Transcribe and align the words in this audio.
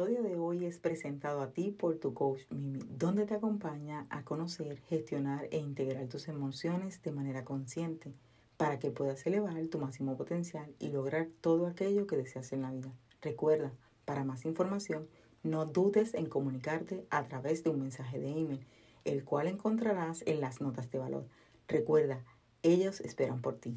episodio 0.00 0.22
de 0.22 0.38
hoy 0.38 0.64
es 0.64 0.78
presentado 0.78 1.42
a 1.42 1.50
ti 1.50 1.72
por 1.72 1.98
tu 1.98 2.14
coach 2.14 2.40
Mimi, 2.48 2.80
donde 2.88 3.26
te 3.26 3.34
acompaña 3.34 4.06
a 4.08 4.24
conocer, 4.24 4.80
gestionar 4.88 5.46
e 5.50 5.58
integrar 5.58 6.06
tus 6.06 6.26
emociones 6.28 7.02
de 7.02 7.12
manera 7.12 7.44
consciente 7.44 8.14
para 8.56 8.78
que 8.78 8.90
puedas 8.90 9.26
elevar 9.26 9.62
tu 9.66 9.78
máximo 9.78 10.16
potencial 10.16 10.74
y 10.78 10.88
lograr 10.88 11.28
todo 11.42 11.66
aquello 11.66 12.06
que 12.06 12.16
deseas 12.16 12.50
en 12.54 12.62
la 12.62 12.70
vida. 12.70 12.90
Recuerda, 13.20 13.72
para 14.06 14.24
más 14.24 14.46
información, 14.46 15.06
no 15.42 15.66
dudes 15.66 16.14
en 16.14 16.30
comunicarte 16.30 17.04
a 17.10 17.28
través 17.28 17.62
de 17.62 17.68
un 17.68 17.82
mensaje 17.82 18.18
de 18.18 18.30
email, 18.30 18.66
el 19.04 19.22
cual 19.22 19.48
encontrarás 19.48 20.22
en 20.24 20.40
las 20.40 20.62
notas 20.62 20.90
de 20.90 20.98
valor. 20.98 21.26
Recuerda, 21.68 22.24
ellos 22.62 23.02
esperan 23.02 23.42
por 23.42 23.56
ti. 23.56 23.76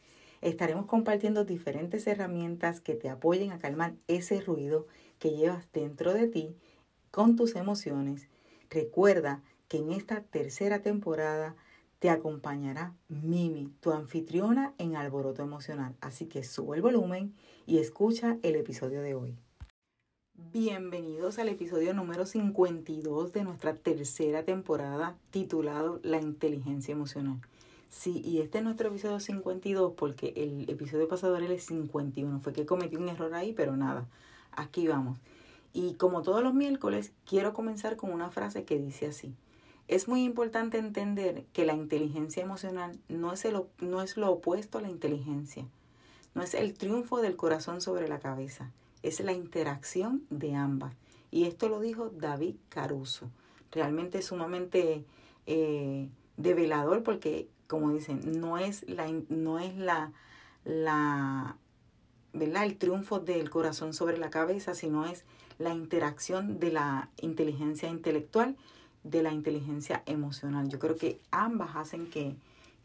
Estaremos 0.41 0.87
compartiendo 0.87 1.45
diferentes 1.45 2.07
herramientas 2.07 2.81
que 2.81 2.95
te 2.95 3.09
apoyen 3.09 3.51
a 3.51 3.59
calmar 3.59 3.93
ese 4.07 4.41
ruido 4.41 4.87
que 5.19 5.29
llevas 5.29 5.71
dentro 5.71 6.13
de 6.15 6.27
ti 6.27 6.55
con 7.11 7.35
tus 7.35 7.55
emociones. 7.55 8.27
Recuerda 8.71 9.43
que 9.67 9.77
en 9.77 9.91
esta 9.91 10.21
tercera 10.21 10.81
temporada 10.81 11.55
te 11.99 12.09
acompañará 12.09 12.95
Mimi, 13.07 13.69
tu 13.81 13.91
anfitriona 13.91 14.73
en 14.79 14.95
Alboroto 14.95 15.43
Emocional. 15.43 15.95
Así 16.01 16.25
que 16.25 16.43
sube 16.43 16.75
el 16.75 16.81
volumen 16.81 17.35
y 17.67 17.77
escucha 17.77 18.39
el 18.41 18.55
episodio 18.55 19.03
de 19.03 19.13
hoy. 19.13 19.37
Bienvenidos 20.51 21.37
al 21.37 21.49
episodio 21.49 21.93
número 21.93 22.25
52 22.25 23.31
de 23.31 23.43
nuestra 23.43 23.75
tercera 23.75 24.43
temporada 24.43 25.15
titulado 25.29 25.99
La 26.01 26.19
inteligencia 26.19 26.93
emocional. 26.93 27.39
Sí, 27.91 28.21
y 28.23 28.39
este 28.39 28.59
es 28.59 28.63
nuestro 28.63 28.87
episodio 28.87 29.19
52 29.19 29.93
porque 29.97 30.33
el 30.37 30.67
episodio 30.69 31.09
pasado 31.09 31.35
era 31.35 31.45
el 31.45 31.59
51. 31.59 32.39
Fue 32.39 32.53
que 32.53 32.65
cometí 32.65 32.95
un 32.95 33.09
error 33.09 33.33
ahí, 33.33 33.51
pero 33.51 33.75
nada, 33.75 34.07
aquí 34.53 34.87
vamos. 34.87 35.19
Y 35.73 35.95
como 35.95 36.21
todos 36.21 36.41
los 36.41 36.53
miércoles, 36.53 37.11
quiero 37.25 37.53
comenzar 37.53 37.97
con 37.97 38.11
una 38.13 38.31
frase 38.31 38.63
que 38.63 38.79
dice 38.79 39.07
así. 39.07 39.35
Es 39.89 40.07
muy 40.07 40.23
importante 40.23 40.77
entender 40.77 41.43
que 41.51 41.65
la 41.65 41.73
inteligencia 41.73 42.41
emocional 42.41 42.97
no 43.09 43.33
es, 43.33 43.45
no 43.79 44.01
es 44.01 44.15
lo 44.15 44.31
opuesto 44.31 44.77
a 44.77 44.81
la 44.81 44.89
inteligencia. 44.89 45.67
No 46.33 46.43
es 46.43 46.53
el 46.53 46.73
triunfo 46.73 47.21
del 47.21 47.35
corazón 47.35 47.81
sobre 47.81 48.07
la 48.07 48.19
cabeza. 48.19 48.71
Es 49.03 49.19
la 49.19 49.33
interacción 49.33 50.23
de 50.29 50.55
ambas. 50.55 50.95
Y 51.29 51.43
esto 51.43 51.67
lo 51.67 51.81
dijo 51.81 52.09
David 52.09 52.55
Caruso. 52.69 53.29
Realmente 53.69 54.21
sumamente 54.21 55.03
eh, 55.45 56.07
develador 56.37 57.03
porque 57.03 57.49
como 57.71 57.93
dicen, 57.93 58.19
no 58.41 58.57
es 58.57 58.83
la, 58.89 59.09
no 59.29 59.57
es 59.57 59.77
la, 59.77 60.11
la, 60.65 61.55
¿verdad? 62.33 62.65
El 62.65 62.77
triunfo 62.77 63.19
del 63.19 63.49
corazón 63.49 63.93
sobre 63.93 64.17
la 64.17 64.29
cabeza, 64.29 64.75
sino 64.75 65.05
es 65.05 65.23
la 65.57 65.73
interacción 65.73 66.59
de 66.59 66.73
la 66.73 67.09
inteligencia 67.21 67.87
intelectual, 67.87 68.57
de 69.05 69.23
la 69.23 69.31
inteligencia 69.31 70.03
emocional. 70.05 70.67
Yo 70.67 70.79
creo 70.79 70.97
que 70.97 71.21
ambas 71.31 71.77
hacen 71.77 72.07
que, 72.07 72.35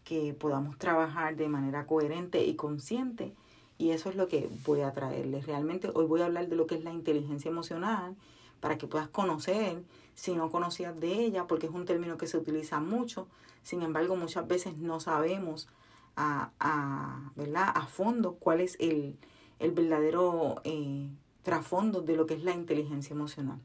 que 0.05 0.33
podamos 0.35 0.79
trabajar 0.79 1.35
de 1.35 1.49
manera 1.49 1.85
coherente 1.87 2.45
y 2.45 2.55
consciente 2.55 3.33
y 3.79 3.91
eso 3.91 4.09
es 4.09 4.15
lo 4.15 4.29
que 4.29 4.49
voy 4.65 4.83
a 4.83 4.93
traerles. 4.93 5.47
Realmente 5.47 5.91
hoy 5.95 6.07
voy 6.07 6.21
a 6.21 6.27
hablar 6.27 6.47
de 6.47 6.55
lo 6.55 6.69
que 6.69 6.77
es 6.77 6.85
la 6.85 6.93
inteligencia 6.93 7.51
emocional 7.51 8.15
para 8.61 8.79
que 8.79 8.87
puedas 8.87 9.09
conocer 9.09 9.83
si 10.17 10.35
no 10.35 10.51
conocías 10.51 10.99
de 10.99 11.13
ella, 11.13 11.47
porque 11.47 11.67
es 11.67 11.73
un 11.73 11.85
término 11.85 12.17
que 12.17 12.27
se 12.27 12.39
utiliza 12.39 12.81
mucho, 12.81 13.29
sin 13.63 13.83
embargo 13.83 14.17
muchas 14.17 14.49
veces 14.49 14.77
no 14.79 14.99
sabemos 14.99 15.69
a, 16.17 16.51
a, 16.59 17.31
¿verdad? 17.37 17.71
a 17.75 17.87
fondo 17.87 18.35
cuál 18.35 18.61
es 18.61 18.77
el, 18.81 19.17
el 19.59 19.71
verdadero 19.73 20.63
eh, 20.65 21.09
trasfondo 21.43 22.01
de 22.01 22.17
lo 22.17 22.27
que 22.27 22.35
es 22.35 22.43
la 22.43 22.53
inteligencia 22.53 23.13
emocional. 23.15 23.59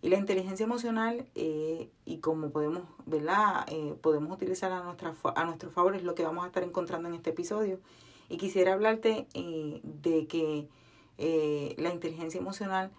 Y 0.00 0.08
la 0.08 0.18
inteligencia 0.18 0.64
emocional, 0.64 1.26
eh, 1.34 1.90
y 2.04 2.18
como 2.18 2.50
podemos, 2.50 2.82
¿verdad? 3.06 3.64
Eh, 3.68 3.94
podemos 4.00 4.32
utilizar 4.32 4.72
a, 4.72 4.82
nuestra, 4.82 5.14
a 5.34 5.44
nuestro 5.44 5.70
favor, 5.70 5.94
es 5.94 6.02
lo 6.02 6.14
que 6.14 6.24
vamos 6.24 6.44
a 6.44 6.48
estar 6.48 6.62
encontrando 6.62 7.08
en 7.08 7.14
este 7.14 7.30
episodio. 7.30 7.78
Y 8.28 8.36
quisiera 8.36 8.72
hablarte 8.72 9.26
de 9.34 10.26
que 10.26 10.68
la 11.76 11.92
inteligencia 11.92 12.40
emocional 12.40 12.90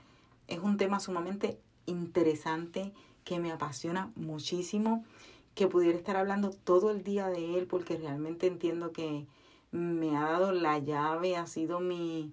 es 0.48 0.60
un 0.60 0.78
tema 0.78 1.00
sumamente 1.00 1.58
interesante 1.86 2.94
que 3.24 3.40
me 3.40 3.52
apasiona 3.52 4.12
muchísimo, 4.16 5.04
que 5.56 5.68
pudiera 5.68 5.98
estar 5.98 6.16
hablando 6.16 6.52
todo 6.52 6.92
el 6.92 7.04
día 7.04 7.28
de 7.28 7.58
él 7.58 7.68
porque 7.68 7.98
realmente 7.98 8.48
entiendo 8.48 8.92
que 8.92 9.26
me 9.72 10.18
ha 10.18 10.24
dado 10.24 10.52
la 10.52 10.80
llave, 10.80 11.36
ha 11.36 11.48
sido 11.48 11.80
mi, 11.80 12.32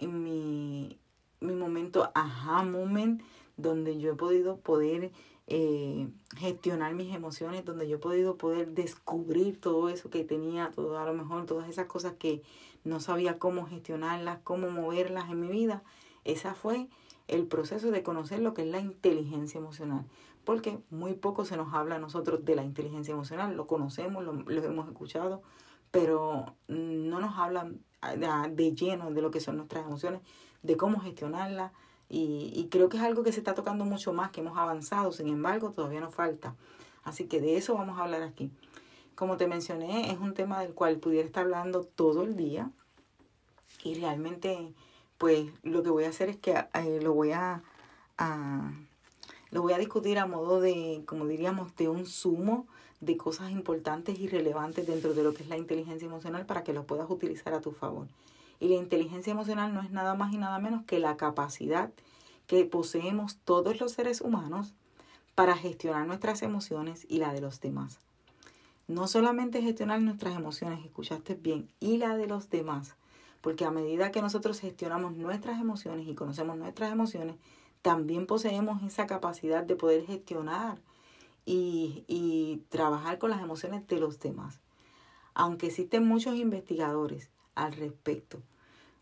mi, 0.00 0.98
mi 1.40 1.54
momento 1.54 2.10
aha 2.14 2.62
moment 2.64 3.22
donde 3.56 3.98
yo 3.98 4.12
he 4.12 4.16
podido 4.16 4.56
poder 4.58 5.12
eh, 5.46 6.08
gestionar 6.36 6.94
mis 6.94 7.14
emociones, 7.14 7.64
donde 7.64 7.88
yo 7.88 7.96
he 7.96 7.98
podido 7.98 8.36
poder 8.36 8.72
descubrir 8.72 9.60
todo 9.60 9.88
eso 9.88 10.08
que 10.08 10.24
tenía, 10.24 10.70
todo 10.70 10.98
a 10.98 11.04
lo 11.04 11.12
mejor 11.12 11.44
todas 11.46 11.68
esas 11.68 11.86
cosas 11.86 12.14
que 12.18 12.42
no 12.84 13.00
sabía 13.00 13.38
cómo 13.38 13.66
gestionarlas, 13.66 14.38
cómo 14.44 14.70
moverlas 14.70 15.28
en 15.30 15.40
mi 15.40 15.48
vida. 15.48 15.82
Esa 16.24 16.54
fue 16.54 16.88
el 17.30 17.46
proceso 17.46 17.90
de 17.90 18.02
conocer 18.02 18.40
lo 18.40 18.54
que 18.54 18.62
es 18.62 18.68
la 18.68 18.80
inteligencia 18.80 19.58
emocional. 19.58 20.04
Porque 20.44 20.80
muy 20.90 21.14
poco 21.14 21.44
se 21.44 21.56
nos 21.56 21.72
habla 21.74 21.96
a 21.96 21.98
nosotros 21.98 22.44
de 22.44 22.56
la 22.56 22.64
inteligencia 22.64 23.12
emocional, 23.12 23.56
lo 23.56 23.66
conocemos, 23.66 24.24
lo, 24.24 24.32
hemos 24.32 24.88
escuchado, 24.88 25.42
pero 25.90 26.56
no 26.68 27.20
nos 27.20 27.38
hablan 27.38 27.80
de, 28.50 28.74
lleno 28.74 29.10
de 29.10 29.22
lo 29.22 29.30
que 29.30 29.40
son 29.40 29.56
nuestras 29.56 29.84
emociones, 29.86 30.22
de 30.62 30.76
cómo 30.76 31.00
gestionarlas. 31.00 31.72
Y, 32.08 32.52
y 32.54 32.68
creo 32.68 32.88
que 32.88 32.96
es 32.96 33.02
algo 33.04 33.22
que 33.22 33.32
se 33.32 33.38
está 33.38 33.54
tocando 33.54 33.84
mucho 33.84 34.12
más, 34.12 34.30
que 34.32 34.40
hemos 34.40 34.58
avanzado, 34.58 35.12
sin 35.12 35.28
embargo, 35.28 35.70
todavía 35.70 36.00
nos 36.00 36.14
falta. 36.14 36.56
Así 37.04 37.26
que 37.26 37.40
de 37.40 37.56
eso 37.56 37.74
vamos 37.74 37.98
a 37.98 38.02
hablar 38.02 38.22
aquí. 38.22 38.50
Como 39.14 39.36
te 39.36 39.46
mencioné, 39.46 40.10
es 40.10 40.18
un 40.18 40.34
tema 40.34 40.60
del 40.60 40.74
cual 40.74 40.98
pudiera 40.98 41.26
estar 41.26 41.44
hablando 41.44 41.84
todo 41.84 42.22
el 42.24 42.36
día 42.36 42.70
y 43.84 43.94
realmente 43.94 44.74
pues 45.20 45.50
lo 45.64 45.82
que 45.82 45.90
voy 45.90 46.04
a 46.04 46.08
hacer 46.08 46.30
es 46.30 46.38
que 46.38 46.52
eh, 46.52 46.98
lo 47.02 47.12
voy 47.12 47.32
a, 47.32 47.62
lo 49.50 49.60
voy 49.60 49.74
a 49.74 49.78
discutir 49.78 50.18
a 50.18 50.24
modo 50.24 50.62
de, 50.62 51.02
como 51.04 51.26
diríamos, 51.26 51.76
de 51.76 51.90
un 51.90 52.06
sumo 52.06 52.66
de 53.00 53.18
cosas 53.18 53.50
importantes 53.50 54.18
y 54.18 54.28
relevantes 54.28 54.86
dentro 54.86 55.12
de 55.12 55.22
lo 55.22 55.34
que 55.34 55.42
es 55.42 55.50
la 55.50 55.58
inteligencia 55.58 56.06
emocional 56.06 56.46
para 56.46 56.64
que 56.64 56.72
lo 56.72 56.84
puedas 56.84 57.10
utilizar 57.10 57.52
a 57.52 57.60
tu 57.60 57.72
favor. 57.72 58.06
Y 58.60 58.68
la 58.68 58.76
inteligencia 58.76 59.30
emocional 59.30 59.74
no 59.74 59.82
es 59.82 59.90
nada 59.90 60.14
más 60.14 60.32
y 60.32 60.38
nada 60.38 60.58
menos 60.58 60.86
que 60.86 60.98
la 60.98 61.18
capacidad 61.18 61.90
que 62.46 62.64
poseemos 62.64 63.36
todos 63.44 63.78
los 63.78 63.92
seres 63.92 64.22
humanos 64.22 64.72
para 65.34 65.54
gestionar 65.54 66.06
nuestras 66.06 66.40
emociones 66.40 67.04
y 67.10 67.18
la 67.18 67.34
de 67.34 67.42
los 67.42 67.60
demás. 67.60 67.98
No 68.88 69.06
solamente 69.06 69.60
gestionar 69.60 70.00
nuestras 70.00 70.34
emociones, 70.34 70.82
escuchaste 70.82 71.34
bien, 71.34 71.68
y 71.78 71.98
la 71.98 72.16
de 72.16 72.26
los 72.26 72.48
demás, 72.48 72.96
porque 73.40 73.64
a 73.64 73.70
medida 73.70 74.10
que 74.10 74.22
nosotros 74.22 74.60
gestionamos 74.60 75.16
nuestras 75.16 75.60
emociones 75.60 76.06
y 76.06 76.14
conocemos 76.14 76.56
nuestras 76.56 76.92
emociones, 76.92 77.36
también 77.82 78.26
poseemos 78.26 78.82
esa 78.82 79.06
capacidad 79.06 79.64
de 79.64 79.76
poder 79.76 80.04
gestionar 80.04 80.80
y, 81.46 82.04
y 82.06 82.62
trabajar 82.68 83.18
con 83.18 83.30
las 83.30 83.42
emociones 83.42 83.86
de 83.86 83.98
los 83.98 84.20
demás. 84.20 84.60
Aunque 85.34 85.68
existen 85.68 86.06
muchos 86.06 86.36
investigadores 86.36 87.30
al 87.54 87.72
respecto, 87.72 88.42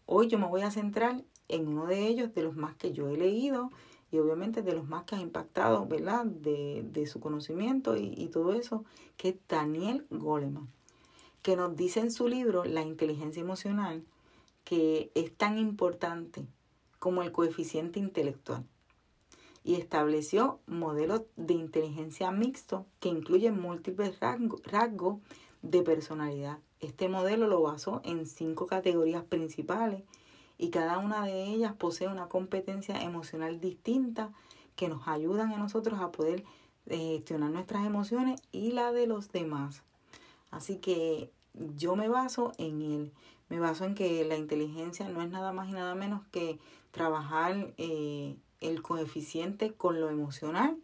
hoy 0.07 0.29
yo 0.29 0.39
me 0.39 0.47
voy 0.47 0.63
a 0.63 0.71
centrar 0.71 1.25
en 1.49 1.67
uno 1.67 1.87
de 1.87 2.07
ellos, 2.07 2.35
de 2.35 2.43
los 2.43 2.57
más 2.57 2.77
que 2.77 2.93
yo 2.93 3.09
he 3.09 3.17
leído 3.17 3.71
y 4.11 4.19
obviamente 4.19 4.63
de 4.63 4.75
los 4.75 4.89
más 4.89 5.05
que 5.05 5.17
ha 5.17 5.21
impactado, 5.21 5.87
¿verdad? 5.87 6.25
De, 6.25 6.85
de 6.91 7.07
su 7.07 7.21
conocimiento 7.21 7.97
y, 7.97 8.15
y, 8.17 8.29
todo 8.29 8.55
eso, 8.55 8.85
que 9.17 9.31
es 9.31 9.37
Daniel 9.49 10.07
Goleman, 10.11 10.69
que 11.43 11.57
nos 11.57 11.77
dice 11.77 12.01
en 12.01 12.11
su 12.11 12.29
libro 12.29 12.65
La 12.65 12.83
inteligencia 12.83 13.41
emocional, 13.41 14.05
que 14.69 15.11
es 15.15 15.35
tan 15.35 15.57
importante 15.57 16.47
como 16.99 17.23
el 17.23 17.33
coeficiente 17.33 17.99
intelectual 17.99 18.67
y 19.65 19.77
estableció 19.77 20.61
modelos 20.67 21.23
de 21.37 21.55
inteligencia 21.55 22.31
mixto 22.33 22.85
que 23.01 23.09
incluyen 23.09 23.59
múltiples 23.59 24.21
rasgos 24.21 25.23
de 25.63 25.83
personalidad. 25.83 26.59
Este 26.81 27.09
modelo 27.09 27.47
lo 27.47 27.63
basó 27.63 28.03
en 28.05 28.27
cinco 28.27 28.67
categorías 28.67 29.25
principales 29.25 30.03
y 30.59 30.69
cada 30.69 30.99
una 30.99 31.25
de 31.25 31.45
ellas 31.45 31.73
posee 31.73 32.09
una 32.09 32.29
competencia 32.29 33.03
emocional 33.03 33.61
distinta 33.61 34.35
que 34.77 34.91
nos 34.91 35.09
ayudan 35.09 35.51
a 35.53 35.57
nosotros 35.57 35.99
a 35.99 36.13
poder 36.13 36.45
eh, 36.89 37.15
gestionar 37.17 37.53
nuestras 37.53 37.87
emociones 37.87 38.39
y 38.53 38.73
la 38.73 38.93
de 38.93 39.07
los 39.07 39.33
demás. 39.33 39.83
Así 40.51 40.77
que 40.77 41.33
yo 41.55 41.97
me 41.97 42.11
baso 42.11 42.53
en 42.59 42.83
él, 42.83 43.13
me 43.49 43.59
baso 43.59 43.85
en 43.85 43.95
que 43.95 44.25
la 44.25 44.37
inteligencia 44.37 45.09
no 45.09 45.23
es 45.23 45.31
nada 45.31 45.53
más 45.53 45.69
y 45.69 45.73
nada 45.73 45.95
menos 45.95 46.23
que 46.31 46.59
trabajar 46.91 47.73
eh, 47.79 48.37
el 48.61 48.83
coeficiente 48.83 49.73
con 49.73 50.01
lo 50.01 50.11
emocional 50.11 50.77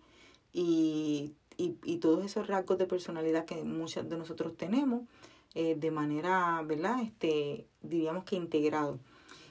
y, 0.52 1.32
y, 1.56 1.76
y, 1.84 1.98
todos 1.98 2.24
esos 2.24 2.46
rasgos 2.46 2.78
de 2.78 2.86
personalidad 2.86 3.44
que 3.44 3.64
muchos 3.64 4.08
de 4.08 4.16
nosotros 4.16 4.56
tenemos 4.56 5.02
eh, 5.54 5.76
de 5.78 5.90
manera, 5.90 6.62
¿verdad? 6.66 7.00
Este, 7.02 7.66
diríamos 7.82 8.24
que 8.24 8.36
integrado. 8.36 8.98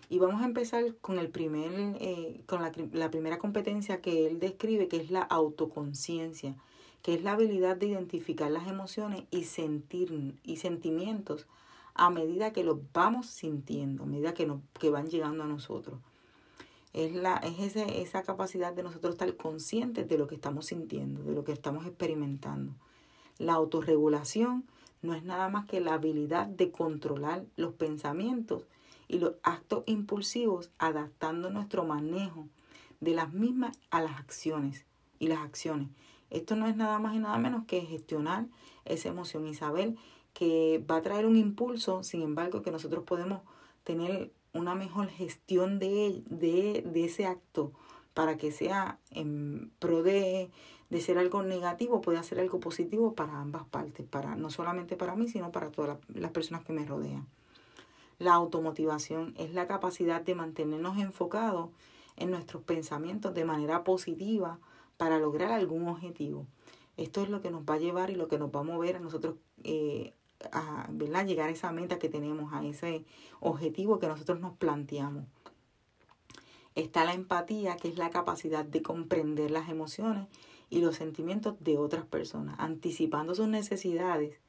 Y 0.10 0.20
vamos 0.20 0.42
a 0.42 0.46
empezar 0.46 0.96
con 1.02 1.18
el 1.18 1.30
primer, 1.30 1.72
eh, 2.00 2.42
con 2.46 2.62
la, 2.62 2.72
la 2.92 3.10
primera 3.10 3.38
competencia 3.38 4.02
que 4.02 4.28
él 4.28 4.40
describe, 4.40 4.88
que 4.88 4.98
es 4.98 5.12
la 5.12 5.22
autoconciencia, 5.22 6.56
que 7.02 7.14
es 7.14 7.24
la 7.24 7.34
habilidad 7.34 7.78
de 7.78 7.88
identificar 7.88 8.52
las 8.52 8.68
emociones 8.68 9.24
y 9.32 9.46
sentir 9.46 10.36
y 10.44 10.58
sentimientos 10.58 11.48
a 11.96 12.10
medida 12.10 12.54
que 12.54 12.64
los 12.64 12.80
vamos 12.94 13.28
sintiendo, 13.28 14.04
a 14.04 14.06
medida 14.06 14.34
que, 14.34 14.46
nos, 14.46 14.62
que 14.80 14.90
van 14.90 15.08
llegando 15.08 15.44
a 15.44 15.48
nosotros. 15.48 16.00
Es, 16.94 17.14
la, 17.14 17.38
es 17.38 17.60
ese, 17.60 18.02
esa 18.02 18.24
capacidad 18.24 18.74
de 18.74 18.84
nosotros 18.84 19.16
estar 19.16 19.36
conscientes 19.36 20.08
de 20.08 20.18
lo 20.18 20.28
que 20.28 20.36
estamos 20.36 20.68
sintiendo, 20.68 21.24
de 21.24 21.34
lo 21.34 21.44
que 21.44 21.52
estamos 21.52 21.86
experimentando. 21.86 22.74
La 23.40 23.54
autorregulación 23.54 24.66
no 25.02 25.14
es 25.14 25.24
nada 25.24 25.50
más 25.50 25.66
que 25.66 25.82
la 25.82 25.96
habilidad 25.96 26.48
de 26.48 26.72
controlar 26.72 27.46
los 27.56 27.74
pensamientos 27.74 28.66
y 29.08 29.20
los 29.20 29.34
actos 29.44 29.84
impulsivos 29.86 30.72
adaptando 30.78 31.50
nuestro 31.50 31.84
manejo 31.84 32.48
de 33.02 33.14
las 33.14 33.34
mismas 33.34 33.78
a 33.92 34.02
las 34.02 34.20
acciones 34.20 34.86
y 35.20 35.28
las 35.28 35.40
acciones. 35.40 35.90
Esto 36.30 36.56
no 36.56 36.68
es 36.68 36.76
nada 36.76 36.98
más 37.00 37.16
y 37.16 37.20
nada 37.20 37.38
menos 37.38 37.66
que 37.66 37.82
gestionar 37.82 38.48
esa 38.86 39.10
emoción 39.10 39.46
y 39.46 39.54
saber 39.54 39.96
que 40.34 40.84
va 40.90 40.98
a 40.98 41.02
traer 41.02 41.26
un 41.26 41.38
impulso, 41.38 42.04
sin 42.04 42.22
embargo, 42.22 42.62
que 42.62 42.72
nosotros 42.72 43.04
podemos 43.04 43.42
tener 43.84 44.32
una 44.54 44.76
mejor 44.76 45.08
gestión 45.08 45.80
de, 45.80 46.24
de, 46.28 46.84
de 46.86 47.06
ese 47.06 47.26
acto 47.26 47.72
para 48.14 48.38
que 48.38 48.52
sea 48.52 49.00
en 49.12 49.72
pro 49.80 50.04
de, 50.04 50.50
de 50.94 51.02
ser 51.02 51.18
algo 51.18 51.42
negativo 51.42 52.02
puede 52.02 52.22
ser 52.24 52.40
algo 52.40 52.60
positivo 52.60 53.14
para 53.16 53.42
ambas 53.42 53.64
partes, 53.66 54.06
para 54.06 54.36
no 54.36 54.52
solamente 54.52 54.96
para 54.96 55.16
mí, 55.16 55.28
sino 55.28 55.52
para 55.52 55.72
todas 55.72 55.98
las 56.14 56.32
personas 56.32 56.64
que 56.64 56.72
me 56.72 56.86
rodean. 56.86 57.26
La 58.20 58.34
automotivación 58.34 59.34
es 59.38 59.54
la 59.54 59.66
capacidad 59.66 60.22
de 60.22 60.36
mantenernos 60.36 61.00
enfocados 61.00 61.70
en 62.16 62.30
nuestros 62.30 62.62
pensamientos 62.62 63.34
de 63.34 63.44
manera 63.44 63.84
positiva 63.84 64.60
para 64.98 65.18
lograr 65.18 65.52
algún 65.52 65.88
objetivo. 65.88 66.46
Esto 66.96 67.24
es 67.24 67.30
lo 67.30 67.42
que 67.42 67.50
nos 67.50 67.64
va 67.64 67.74
a 67.74 67.80
llevar 67.80 68.12
y 68.12 68.16
lo 68.16 68.28
que 68.28 68.38
nos 68.38 68.52
va 68.52 68.60
a 68.60 68.64
mover 68.64 68.98
a 68.98 69.00
nosotros 69.00 69.36
eh, 69.64 70.14
a 70.52 70.88
¿verdad? 70.92 71.26
llegar 71.26 71.50
a 71.50 71.52
esa 71.52 71.72
meta 71.72 72.00
que 72.00 72.10
tenemos, 72.10 72.54
a 72.54 72.66
ese 72.66 73.06
objetivo 73.40 74.00
que 74.00 74.08
nosotros 74.08 74.40
nos 74.40 74.58
planteamos. 74.58 75.26
Está 76.76 77.06
la 77.06 77.14
empatía, 77.14 77.78
que 77.78 77.88
es 77.88 77.98
la 77.98 78.10
capacidad 78.10 78.66
de 78.66 78.82
comprender 78.82 79.52
las 79.52 79.70
emociones 79.70 80.28
y 80.70 80.80
los 80.80 80.96
sentimientos 80.96 81.56
de 81.60 81.78
otras 81.78 82.06
personas, 82.06 82.56
anticipando 82.58 83.36
sus 83.36 83.48
necesidades. 83.48 84.40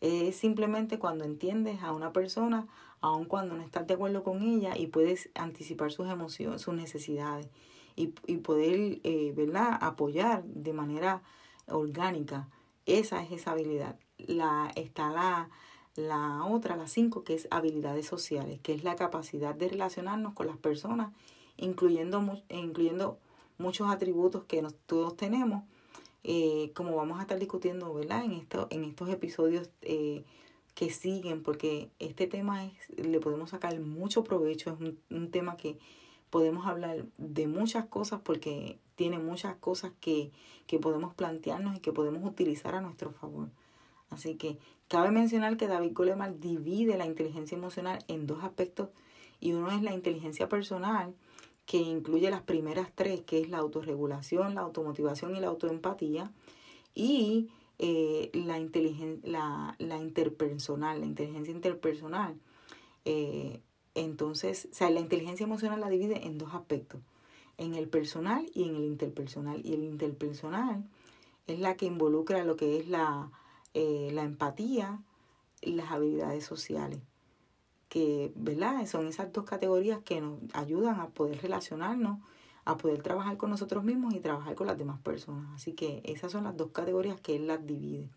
Es 0.00 0.34
simplemente 0.36 0.98
cuando 0.98 1.24
entiendes 1.24 1.82
a 1.82 1.92
una 1.92 2.12
persona, 2.12 2.66
aun 3.00 3.26
cuando 3.26 3.54
no 3.54 3.62
estás 3.62 3.86
de 3.86 3.94
acuerdo 3.94 4.24
con 4.24 4.42
ella, 4.42 4.76
y 4.76 4.88
puedes 4.88 5.30
anticipar 5.34 5.92
sus 5.92 6.08
emociones, 6.08 6.62
sus 6.62 6.74
necesidades, 6.74 7.48
y, 7.94 8.12
y 8.26 8.38
poder 8.38 8.98
eh, 9.04 9.32
¿verdad? 9.36 9.78
apoyar 9.80 10.42
de 10.44 10.72
manera 10.72 11.22
orgánica. 11.68 12.48
Esa 12.86 13.22
es 13.22 13.30
esa 13.30 13.52
habilidad. 13.52 13.96
La, 14.26 14.70
está 14.76 15.10
la, 15.10 15.48
la 15.96 16.44
otra, 16.44 16.76
la 16.76 16.86
cinco, 16.88 17.24
que 17.24 17.34
es 17.34 17.48
habilidades 17.50 18.06
sociales, 18.06 18.60
que 18.62 18.74
es 18.74 18.84
la 18.84 18.96
capacidad 18.96 19.54
de 19.54 19.68
relacionarnos 19.68 20.34
con 20.34 20.46
las 20.46 20.56
personas, 20.56 21.12
incluyendo, 21.56 22.40
incluyendo 22.48 23.18
muchos 23.58 23.90
atributos 23.90 24.44
que 24.44 24.66
todos 24.86 25.16
tenemos, 25.16 25.64
eh, 26.24 26.72
como 26.74 26.94
vamos 26.96 27.18
a 27.18 27.22
estar 27.22 27.38
discutiendo 27.38 27.92
¿verdad? 27.92 28.24
En, 28.24 28.32
esto, 28.32 28.68
en 28.70 28.84
estos 28.84 29.08
episodios 29.08 29.70
eh, 29.82 30.24
que 30.74 30.90
siguen, 30.90 31.42
porque 31.42 31.90
este 31.98 32.26
tema 32.26 32.64
es, 32.64 32.72
le 32.96 33.20
podemos 33.20 33.50
sacar 33.50 33.78
mucho 33.80 34.24
provecho, 34.24 34.70
es 34.70 34.80
un, 34.80 34.98
un, 35.10 35.30
tema 35.30 35.56
que 35.56 35.78
podemos 36.30 36.66
hablar 36.66 37.04
de 37.18 37.46
muchas 37.46 37.86
cosas 37.86 38.20
porque 38.22 38.78
tiene 38.94 39.18
muchas 39.18 39.56
cosas 39.56 39.92
que, 40.00 40.30
que 40.66 40.78
podemos 40.78 41.12
plantearnos 41.14 41.76
y 41.76 41.80
que 41.80 41.92
podemos 41.92 42.24
utilizar 42.24 42.74
a 42.74 42.80
nuestro 42.80 43.10
favor. 43.10 43.48
Así 44.12 44.36
que 44.36 44.58
cabe 44.88 45.10
mencionar 45.10 45.56
que 45.56 45.66
David 45.66 45.92
Goleman 45.94 46.40
divide 46.40 46.96
la 46.98 47.06
inteligencia 47.06 47.56
emocional 47.56 47.98
en 48.08 48.26
dos 48.26 48.44
aspectos 48.44 48.90
y 49.40 49.52
uno 49.52 49.70
es 49.70 49.82
la 49.82 49.92
inteligencia 49.92 50.48
personal, 50.48 51.14
que 51.66 51.78
incluye 51.78 52.30
las 52.30 52.42
primeras 52.42 52.92
tres, 52.94 53.22
que 53.22 53.40
es 53.40 53.48
la 53.48 53.58
autorregulación, 53.58 54.54
la 54.54 54.60
automotivación 54.60 55.34
y 55.34 55.40
la 55.40 55.48
autoempatía, 55.48 56.30
y 56.94 57.48
eh, 57.78 58.30
la, 58.34 58.58
la, 59.24 59.76
la, 59.78 59.98
interpersonal, 59.98 61.00
la 61.00 61.06
inteligencia 61.06 61.52
interpersonal. 61.52 62.36
Eh, 63.04 63.60
entonces, 63.94 64.68
o 64.70 64.74
sea, 64.74 64.90
la 64.90 65.00
inteligencia 65.00 65.44
emocional 65.44 65.80
la 65.80 65.88
divide 65.88 66.26
en 66.26 66.38
dos 66.38 66.54
aspectos, 66.54 67.00
en 67.58 67.74
el 67.74 67.88
personal 67.88 68.48
y 68.54 68.64
en 68.64 68.76
el 68.76 68.84
interpersonal. 68.84 69.60
Y 69.64 69.74
el 69.74 69.82
interpersonal 69.82 70.84
es 71.46 71.58
la 71.58 71.76
que 71.76 71.86
involucra 71.86 72.44
lo 72.44 72.56
que 72.56 72.78
es 72.78 72.88
la, 72.88 73.30
eh, 73.74 74.10
la 74.12 74.22
empatía 74.22 75.02
y 75.60 75.72
las 75.72 75.90
habilidades 75.90 76.44
sociales 76.44 77.00
que, 77.92 78.32
¿verdad? 78.36 78.86
Son 78.86 79.06
esas 79.06 79.30
dos 79.34 79.44
categorías 79.44 79.98
que 80.02 80.22
nos 80.22 80.38
ayudan 80.54 80.98
a 80.98 81.08
poder 81.10 81.42
relacionarnos, 81.42 82.20
a 82.64 82.78
poder 82.78 83.02
trabajar 83.02 83.36
con 83.36 83.50
nosotros 83.50 83.84
mismos 83.84 84.14
y 84.14 84.20
trabajar 84.20 84.54
con 84.54 84.66
las 84.66 84.78
demás 84.78 84.98
personas. 85.00 85.44
Así 85.54 85.74
que 85.74 86.00
esas 86.04 86.32
son 86.32 86.44
las 86.44 86.56
dos 86.56 86.70
categorías 86.72 87.20
que 87.20 87.36
él 87.36 87.46
las 87.46 87.66
divide. 87.66 88.08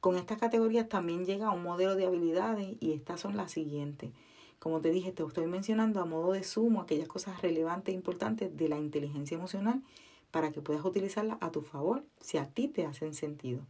Con 0.00 0.16
estas 0.16 0.38
categorías 0.38 0.88
también 0.88 1.24
llega 1.24 1.52
un 1.52 1.62
modelo 1.62 1.94
de 1.94 2.04
habilidades 2.04 2.76
y 2.80 2.90
estas 2.90 3.20
son 3.20 3.36
las 3.36 3.52
siguientes. 3.52 4.10
Como 4.58 4.80
te 4.80 4.90
dije, 4.90 5.12
te 5.12 5.22
estoy 5.22 5.46
mencionando 5.46 6.00
a 6.00 6.04
modo 6.04 6.32
de 6.32 6.42
sumo 6.42 6.80
aquellas 6.80 7.06
cosas 7.06 7.40
relevantes 7.42 7.92
e 7.92 7.96
importantes 7.96 8.56
de 8.56 8.68
la 8.68 8.78
inteligencia 8.78 9.36
emocional 9.36 9.84
para 10.32 10.50
que 10.50 10.62
puedas 10.62 10.84
utilizarla 10.84 11.38
a 11.40 11.52
tu 11.52 11.62
favor 11.62 12.02
si 12.20 12.38
a 12.38 12.48
ti 12.48 12.66
te 12.66 12.86
hacen 12.86 13.14
sentido. 13.14 13.60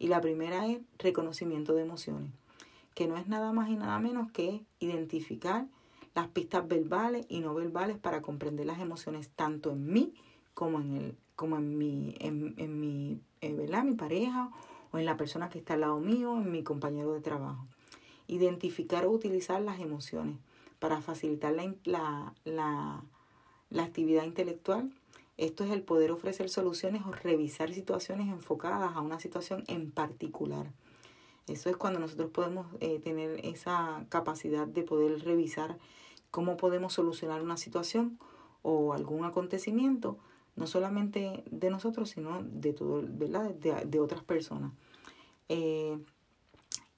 Y 0.00 0.08
la 0.08 0.20
primera 0.20 0.66
es 0.66 0.80
reconocimiento 0.98 1.74
de 1.74 1.82
emociones 1.82 2.32
que 2.94 3.06
no 3.06 3.16
es 3.16 3.28
nada 3.28 3.52
más 3.52 3.70
y 3.70 3.76
nada 3.76 3.98
menos 3.98 4.30
que 4.30 4.62
identificar 4.78 5.66
las 6.14 6.28
pistas 6.28 6.66
verbales 6.66 7.24
y 7.28 7.40
no 7.40 7.54
verbales 7.54 7.96
para 7.96 8.20
comprender 8.20 8.66
las 8.66 8.80
emociones 8.80 9.30
tanto 9.30 9.70
en 9.70 9.92
mí 9.92 10.12
como 10.54 10.80
en 10.80 10.96
el 10.96 11.16
como 11.36 11.56
en 11.56 11.78
mi 11.78 12.14
en, 12.18 12.54
en 12.58 12.80
mi 12.80 13.20
eh, 13.40 13.82
mi 13.84 13.94
pareja 13.94 14.50
o 14.92 14.98
en 14.98 15.06
la 15.06 15.16
persona 15.16 15.48
que 15.48 15.58
está 15.58 15.74
al 15.74 15.80
lado 15.80 16.00
mío 16.00 16.36
en 16.36 16.50
mi 16.50 16.62
compañero 16.62 17.12
de 17.12 17.20
trabajo. 17.20 17.66
Identificar 18.26 19.06
o 19.06 19.10
utilizar 19.10 19.62
las 19.62 19.80
emociones 19.80 20.36
para 20.78 21.00
facilitar 21.00 21.54
la, 21.54 21.74
la, 21.84 22.34
la, 22.44 23.02
la 23.70 23.82
actividad 23.84 24.24
intelectual 24.24 24.92
esto 25.40 25.64
es 25.64 25.70
el 25.70 25.82
poder 25.82 26.10
ofrecer 26.12 26.48
soluciones 26.48 27.02
o 27.06 27.12
revisar 27.12 27.72
situaciones 27.72 28.28
enfocadas 28.28 28.94
a 28.94 29.00
una 29.00 29.18
situación 29.20 29.64
en 29.68 29.90
particular 29.90 30.70
eso 31.50 31.68
es 31.68 31.76
cuando 31.76 31.98
nosotros 31.98 32.30
podemos 32.30 32.66
eh, 32.80 33.00
tener 33.00 33.44
esa 33.44 34.04
capacidad 34.08 34.66
de 34.66 34.82
poder 34.82 35.24
revisar 35.24 35.78
cómo 36.30 36.56
podemos 36.56 36.92
solucionar 36.92 37.42
una 37.42 37.56
situación 37.56 38.18
o 38.62 38.92
algún 38.92 39.24
acontecimiento, 39.24 40.16
no 40.54 40.66
solamente 40.68 41.42
de 41.50 41.70
nosotros, 41.70 42.10
sino 42.10 42.42
de 42.42 42.72
todo, 42.72 43.02
¿verdad? 43.04 43.50
De, 43.50 43.84
de 43.84 44.00
otras 44.00 44.22
personas. 44.22 44.72
Eh, 45.48 45.98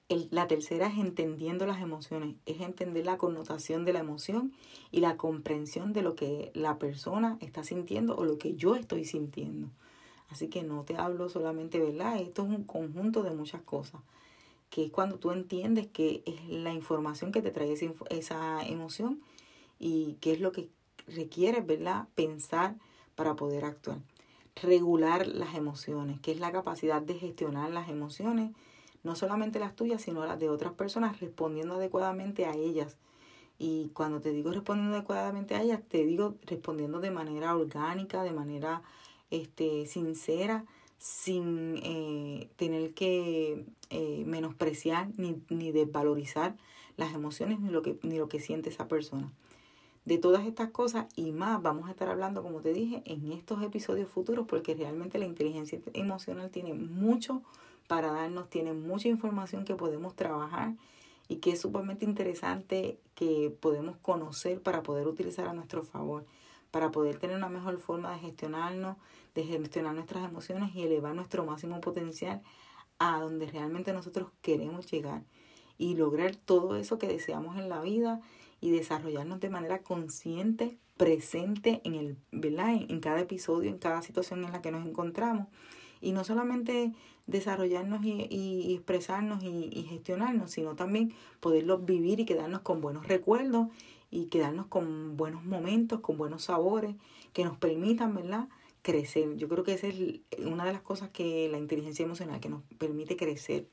la 0.09 0.47
tercera 0.47 0.87
es 0.87 0.97
entendiendo 0.97 1.65
las 1.65 1.81
emociones, 1.81 2.35
es 2.45 2.61
entender 2.61 3.05
la 3.05 3.17
connotación 3.17 3.85
de 3.85 3.93
la 3.93 3.99
emoción 3.99 4.53
y 4.91 4.99
la 4.99 5.17
comprensión 5.17 5.93
de 5.93 6.01
lo 6.01 6.15
que 6.15 6.51
la 6.53 6.77
persona 6.77 7.37
está 7.41 7.63
sintiendo 7.63 8.15
o 8.15 8.23
lo 8.25 8.37
que 8.37 8.55
yo 8.55 8.75
estoy 8.75 9.05
sintiendo. 9.05 9.69
Así 10.29 10.49
que 10.49 10.63
no 10.63 10.83
te 10.83 10.97
hablo 10.97 11.29
solamente, 11.29 11.79
¿verdad? 11.79 12.19
Esto 12.19 12.43
es 12.43 12.49
un 12.49 12.63
conjunto 12.63 13.23
de 13.23 13.31
muchas 13.31 13.61
cosas 13.61 14.01
que 14.73 14.85
es 14.85 14.91
cuando 14.91 15.19
tú 15.19 15.29
entiendes 15.29 15.85
que 15.85 16.23
es 16.25 16.47
la 16.49 16.73
información 16.73 17.31
que 17.31 17.43
te 17.43 17.51
trae 17.51 17.75
esa, 18.09 18.65
emoción 18.65 19.21
y 19.77 20.17
qué 20.19 20.31
es 20.31 20.39
lo 20.39 20.51
que 20.51 20.67
requieres, 21.05 21.63
¿verdad? 21.63 22.07
Pensar 22.15 22.75
para 23.13 23.35
poder 23.35 23.65
actuar. 23.65 23.99
Regular 24.55 25.27
las 25.27 25.53
emociones, 25.53 26.19
que 26.21 26.31
es 26.31 26.39
la 26.39 26.51
capacidad 26.51 27.03
de 27.03 27.13
gestionar 27.13 27.69
las 27.69 27.87
emociones, 27.87 28.49
no 29.03 29.15
solamente 29.15 29.59
las 29.59 29.75
tuyas, 29.75 30.01
sino 30.01 30.25
las 30.25 30.39
de 30.39 30.49
otras 30.49 30.73
personas, 30.73 31.19
respondiendo 31.19 31.75
adecuadamente 31.75 32.45
a 32.45 32.55
ellas. 32.55 32.97
Y 33.59 33.91
cuando 33.93 34.19
te 34.21 34.31
digo 34.31 34.51
respondiendo 34.51 34.95
adecuadamente 34.95 35.55
a 35.55 35.61
ellas, 35.61 35.81
te 35.87 36.05
digo 36.05 36.35
respondiendo 36.45 36.99
de 36.99 37.11
manera 37.11 37.55
orgánica, 37.55 38.23
de 38.23 38.31
manera 38.31 38.81
este, 39.29 39.85
sincera, 39.85 40.65
sin 40.97 41.77
eh, 41.83 42.49
tener 42.55 42.93
que 42.93 43.65
eh, 43.89 44.23
menospreciar 44.25 45.09
ni, 45.17 45.41
ni 45.49 45.71
desvalorizar 45.71 46.55
las 46.97 47.13
emociones 47.13 47.59
ni 47.59 47.69
lo, 47.69 47.81
que, 47.81 47.97
ni 48.03 48.17
lo 48.17 48.29
que 48.29 48.39
siente 48.39 48.69
esa 48.69 48.87
persona. 48.87 49.31
De 50.05 50.17
todas 50.17 50.45
estas 50.45 50.69
cosas 50.69 51.07
y 51.15 51.31
más 51.31 51.61
vamos 51.61 51.87
a 51.87 51.91
estar 51.91 52.09
hablando, 52.09 52.43
como 52.43 52.59
te 52.59 52.73
dije, 52.73 53.01
en 53.05 53.31
estos 53.31 53.61
episodios 53.63 54.09
futuros, 54.09 54.45
porque 54.47 54.75
realmente 54.75 55.17
la 55.17 55.25
inteligencia 55.25 55.79
emocional 55.93 56.49
tiene 56.49 56.73
mucho 56.73 57.41
para 57.87 58.11
darnos, 58.11 58.49
tiene 58.49 58.73
mucha 58.73 59.07
información 59.07 59.65
que 59.65 59.75
podemos 59.75 60.15
trabajar 60.15 60.73
y 61.27 61.37
que 61.37 61.51
es 61.51 61.61
sumamente 61.61 62.05
interesante 62.05 62.99
que 63.15 63.55
podemos 63.59 63.97
conocer 63.97 64.61
para 64.61 64.83
poder 64.83 65.07
utilizar 65.07 65.47
a 65.47 65.53
nuestro 65.53 65.83
favor, 65.83 66.25
para 66.71 66.91
poder 66.91 67.17
tener 67.19 67.37
una 67.37 67.49
mejor 67.49 67.77
forma 67.79 68.11
de 68.11 68.19
gestionarnos, 68.19 68.97
de 69.35 69.43
gestionar 69.43 69.95
nuestras 69.95 70.27
emociones 70.27 70.75
y 70.75 70.83
elevar 70.83 71.15
nuestro 71.15 71.45
máximo 71.45 71.79
potencial 71.81 72.41
a 72.99 73.19
donde 73.19 73.47
realmente 73.47 73.93
nosotros 73.93 74.29
queremos 74.41 74.89
llegar 74.91 75.23
y 75.77 75.95
lograr 75.95 76.35
todo 76.35 76.75
eso 76.75 76.97
que 76.97 77.07
deseamos 77.07 77.57
en 77.57 77.69
la 77.69 77.81
vida 77.81 78.21
y 78.61 78.71
desarrollarnos 78.71 79.39
de 79.39 79.49
manera 79.49 79.79
consciente, 79.79 80.77
presente 80.97 81.81
en 81.83 81.95
el, 81.95 82.17
¿verdad? 82.31 82.75
En, 82.75 82.99
cada 82.99 83.19
episodio, 83.19 83.69
en 83.69 83.77
cada 83.77 84.01
situación 84.01 84.43
en 84.45 84.51
la 84.51 84.61
que 84.61 84.71
nos 84.71 84.87
encontramos. 84.87 85.47
Y 86.03 86.11
no 86.11 86.23
solamente 86.23 86.93
desarrollarnos 87.25 88.03
y, 88.03 88.73
expresarnos 88.73 89.43
y, 89.43 89.85
gestionarnos, 89.89 90.51
sino 90.51 90.75
también 90.75 91.13
poderlo 91.39 91.79
vivir 91.79 92.19
y 92.19 92.25
quedarnos 92.25 92.61
con 92.61 92.81
buenos 92.81 93.07
recuerdos 93.07 93.69
y 94.11 94.25
quedarnos 94.25 94.67
con 94.67 95.17
buenos 95.17 95.43
momentos, 95.45 96.01
con 96.01 96.17
buenos 96.17 96.43
sabores 96.43 96.95
que 97.31 97.45
nos 97.45 97.57
permitan, 97.57 98.13
¿verdad? 98.13 98.49
Crecer. 98.81 99.37
Yo 99.37 99.47
creo 99.47 99.63
que 99.63 99.73
esa 99.73 99.87
es 99.87 100.19
una 100.39 100.65
de 100.65 100.73
las 100.73 100.81
cosas 100.81 101.09
que 101.09 101.47
la 101.49 101.57
inteligencia 101.57 102.03
emocional, 102.03 102.39
que 102.39 102.49
nos 102.49 102.61
permite 102.77 103.15
crecer. 103.15 103.67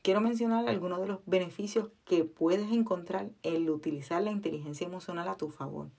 Quiero 0.00 0.20
mencionar 0.20 0.68
algunos 0.68 1.00
de 1.00 1.06
los 1.06 1.20
beneficios 1.26 1.90
que 2.06 2.24
puedes 2.24 2.72
encontrar 2.72 3.30
el 3.42 3.70
utilizar 3.70 4.22
la 4.22 4.32
inteligencia 4.32 4.86
emocional 4.86 5.28
a 5.28 5.36
tu 5.36 5.50
favor. 5.50 5.90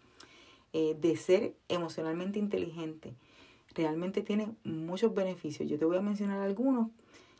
Eh, 0.75 0.97
de 0.99 1.15
ser 1.17 1.53
emocionalmente 1.69 2.39
inteligente. 2.39 3.13
Realmente 3.75 4.21
tiene 4.21 4.53
muchos 4.63 5.13
beneficios. 5.13 5.69
Yo 5.69 5.79
te 5.79 5.85
voy 5.85 5.97
a 5.97 6.01
mencionar 6.01 6.41
algunos 6.41 6.89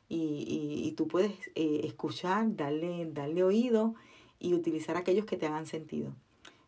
y, 0.10 0.84
y, 0.86 0.92
tú 0.94 1.08
puedes 1.08 1.32
eh, 1.56 1.82
escuchar, 1.86 2.56
darle, 2.56 3.10
darle 3.12 3.44
oído 3.44 3.96
y 4.40 4.54
utilizar 4.54 4.98
aquellos 4.98 5.26
que 5.26 5.38
te 5.38 5.48
hagan 5.48 5.66
sentido. 5.66 6.14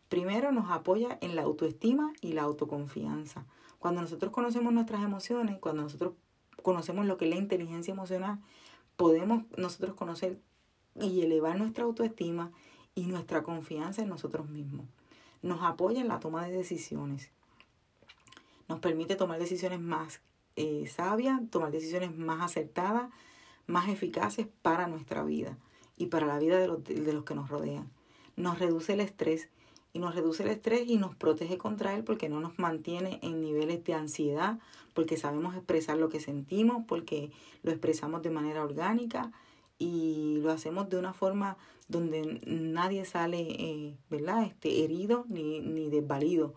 Primero 0.08 0.52
nos 0.52 0.70
apoya 0.70 1.18
en 1.20 1.36
la 1.36 1.42
autoestima 1.42 2.12
y 2.20 2.32
la 2.32 2.42
autoconfianza. 2.42 3.44
Cuando 3.78 4.00
nosotros 4.00 4.32
conocemos 4.32 4.72
nuestras 4.72 5.02
emociones, 5.02 5.58
cuando 5.58 5.82
nosotros 5.82 6.14
conocemos 6.62 7.06
lo 7.06 7.18
que 7.18 7.26
es 7.26 7.30
la 7.30 7.36
inteligencia 7.36 7.92
emocional, 7.92 8.40
podemos 8.96 9.44
nosotros 9.56 9.94
conocer 9.94 10.40
y 11.00 11.20
elevar 11.20 11.58
nuestra 11.58 11.84
autoestima 11.84 12.50
y 12.94 13.06
nuestra 13.06 13.42
confianza 13.42 14.02
en 14.02 14.08
nosotros 14.08 14.48
mismos. 14.48 14.86
Nos 15.42 15.62
apoya 15.62 16.00
en 16.00 16.08
la 16.08 16.18
toma 16.18 16.46
de 16.46 16.52
decisiones. 16.52 17.30
Nos 18.68 18.80
permite 18.80 19.16
tomar 19.16 19.38
decisiones 19.38 19.80
más 19.80 20.20
eh, 20.56 20.86
sabias, 20.86 21.40
tomar 21.50 21.70
decisiones 21.70 22.16
más 22.16 22.42
acertadas, 22.42 23.10
más 23.66 23.88
eficaces 23.88 24.46
para 24.62 24.86
nuestra 24.86 25.22
vida 25.22 25.58
y 25.96 26.06
para 26.06 26.26
la 26.26 26.38
vida 26.38 26.58
de 26.58 26.66
los, 26.66 26.82
de 26.82 27.12
los 27.12 27.24
que 27.24 27.34
nos 27.34 27.48
rodean. 27.48 27.90
Nos 28.36 28.58
reduce 28.58 28.94
el 28.94 29.00
estrés 29.00 29.48
y 29.92 29.98
nos 29.98 30.14
reduce 30.14 30.42
el 30.42 30.50
estrés 30.50 30.88
y 30.88 30.96
nos 30.96 31.14
protege 31.14 31.58
contra 31.58 31.94
él 31.94 32.04
porque 32.04 32.28
no 32.28 32.40
nos 32.40 32.58
mantiene 32.58 33.18
en 33.22 33.40
niveles 33.40 33.82
de 33.84 33.94
ansiedad, 33.94 34.58
porque 34.94 35.16
sabemos 35.16 35.54
expresar 35.54 35.96
lo 35.96 36.08
que 36.08 36.20
sentimos, 36.20 36.84
porque 36.86 37.30
lo 37.62 37.70
expresamos 37.70 38.22
de 38.22 38.30
manera 38.30 38.62
orgánica 38.62 39.32
y 39.78 40.38
lo 40.42 40.52
hacemos 40.52 40.88
de 40.88 40.98
una 40.98 41.12
forma 41.12 41.56
donde 41.88 42.40
nadie 42.46 43.04
sale 43.04 43.40
eh, 43.40 43.96
¿verdad? 44.10 44.44
Este, 44.44 44.84
herido 44.84 45.24
ni, 45.28 45.60
ni 45.60 45.88
desvalido. 45.88 46.54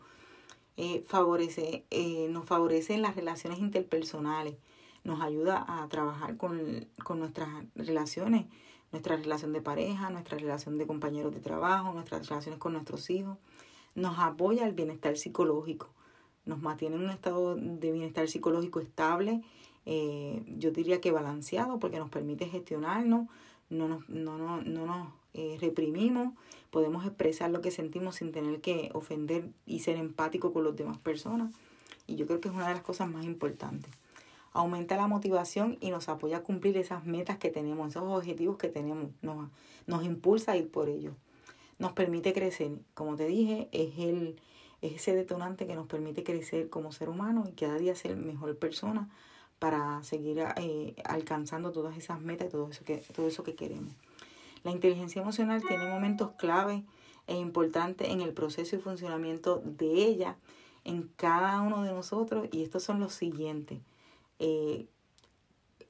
Eh, 0.81 1.03
favorece, 1.05 1.83
eh, 1.89 2.29
nos 2.29 2.45
favorece 2.45 2.93
en 2.93 3.01
las 3.01 3.13
relaciones 3.13 3.59
interpersonales, 3.59 4.55
nos 5.03 5.21
ayuda 5.21 5.65
a 5.67 5.85
trabajar 5.89 6.37
con, 6.37 6.87
con 7.03 7.19
nuestras 7.19 7.49
relaciones 7.75 8.45
nuestra 8.93 9.17
relación 9.17 9.51
de 9.51 9.61
pareja, 9.61 10.09
nuestra 10.09 10.37
relación 10.37 10.77
de 10.77 10.87
compañeros 10.87 11.33
de 11.33 11.41
trabajo, 11.41 11.91
nuestras 11.91 12.27
relaciones 12.29 12.59
con 12.59 12.71
nuestros 12.73 13.09
hijos. 13.09 13.37
Nos 13.93 14.17
apoya 14.19 14.65
el 14.65 14.73
bienestar 14.73 15.17
psicológico, 15.17 15.89
nos 16.45 16.61
mantiene 16.61 16.95
en 16.95 17.03
un 17.03 17.09
estado 17.09 17.55
de 17.55 17.91
bienestar 17.91 18.29
psicológico 18.29 18.79
estable, 18.79 19.41
eh, 19.85 20.43
yo 20.57 20.71
diría 20.71 21.01
que 21.01 21.11
balanceado, 21.11 21.77
porque 21.79 21.99
nos 21.99 22.09
permite 22.09 22.47
gestionarnos, 22.47 23.27
no 23.69 23.89
nos, 23.89 24.07
no, 24.07 24.37
no, 24.37 24.61
no 24.61 24.85
nos 24.85 25.07
eh, 25.33 25.57
reprimimos, 25.59 26.33
podemos 26.71 27.05
expresar 27.05 27.51
lo 27.51 27.61
que 27.61 27.71
sentimos 27.71 28.15
sin 28.15 28.31
tener 28.31 28.61
que 28.61 28.89
ofender 28.93 29.49
y 29.65 29.79
ser 29.79 29.97
empático 29.97 30.53
con 30.53 30.63
las 30.63 30.75
demás 30.75 30.97
personas. 30.97 31.53
Y 32.07 32.15
yo 32.15 32.25
creo 32.25 32.39
que 32.41 32.49
es 32.49 32.53
una 32.53 32.67
de 32.67 32.73
las 32.73 32.83
cosas 32.83 33.09
más 33.09 33.25
importantes 33.25 33.91
aumenta 34.53 34.97
la 34.97 35.07
motivación 35.07 35.77
y 35.79 35.91
nos 35.91 36.09
apoya 36.09 36.37
a 36.37 36.43
cumplir 36.43 36.77
esas 36.77 37.05
metas 37.05 37.37
que 37.37 37.49
tenemos, 37.49 37.89
esos 37.89 38.03
objetivos 38.03 38.57
que 38.57 38.67
tenemos, 38.67 39.11
nos, 39.21 39.49
nos 39.87 40.03
impulsa 40.03 40.53
a 40.53 40.57
ir 40.57 40.69
por 40.69 40.89
ellos. 40.89 41.13
Nos 41.77 41.93
permite 41.93 42.33
crecer, 42.33 42.71
como 42.93 43.15
te 43.15 43.25
dije, 43.25 43.69
es, 43.71 43.97
el, 43.99 44.39
ese 44.81 45.13
detonante 45.13 45.65
que 45.65 45.75
nos 45.75 45.87
permite 45.87 46.23
crecer 46.23 46.69
como 46.69 46.91
ser 46.91 47.09
humano 47.09 47.45
y 47.47 47.53
cada 47.53 47.77
día 47.77 47.95
ser 47.95 48.17
mejor 48.17 48.57
persona 48.57 49.09
para 49.59 50.01
seguir 50.03 50.43
eh, 50.57 50.95
alcanzando 51.05 51.71
todas 51.71 51.97
esas 51.97 52.21
metas 52.21 52.47
y 52.47 52.51
todo 52.51 52.69
eso, 52.69 52.83
que, 52.83 52.97
todo 52.97 53.27
eso 53.27 53.43
que 53.43 53.55
queremos. 53.55 53.93
La 54.63 54.71
inteligencia 54.71 55.21
emocional 55.21 55.61
tiene 55.67 55.89
momentos 55.89 56.31
clave 56.37 56.83
e 57.27 57.35
importantes 57.35 58.09
en 58.09 58.21
el 58.21 58.33
proceso 58.33 58.75
y 58.75 58.79
funcionamiento 58.79 59.61
de 59.63 60.05
ella 60.05 60.37
en 60.83 61.09
cada 61.15 61.61
uno 61.61 61.83
de 61.83 61.91
nosotros 61.91 62.47
y 62.51 62.63
estos 62.63 62.83
son 62.83 62.99
los 62.99 63.13
siguientes 63.13 63.79
eh, 64.39 64.87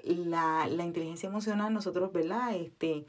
la, 0.04 0.68
la, 0.68 0.86
inteligencia 0.86 1.30
emocional 1.30 1.74
nosotros, 1.74 2.12
¿verdad? 2.12 2.56
Este, 2.56 3.06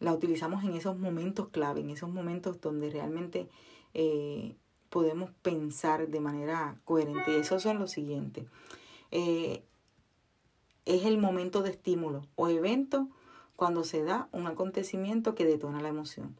la 0.00 0.12
utilizamos 0.12 0.64
en 0.64 0.74
esos 0.74 0.98
momentos 0.98 1.48
clave, 1.48 1.80
en 1.80 1.90
esos 1.90 2.10
momentos 2.10 2.60
donde 2.60 2.90
realmente 2.90 3.48
eh, 3.94 4.56
podemos 4.90 5.30
pensar 5.42 6.08
de 6.08 6.20
manera 6.20 6.76
coherente. 6.84 7.32
Y 7.32 7.40
esos 7.40 7.62
son 7.62 7.78
los 7.78 7.90
siguientes. 7.90 8.44
Eh, 9.10 9.64
es 10.84 11.04
el 11.04 11.18
momento 11.18 11.62
de 11.62 11.70
estímulo 11.70 12.26
o 12.34 12.48
evento 12.48 13.08
cuando 13.62 13.84
se 13.84 14.02
da 14.02 14.28
un 14.32 14.48
acontecimiento 14.48 15.36
que 15.36 15.44
detona 15.44 15.80
la 15.80 15.88
emoción. 15.88 16.34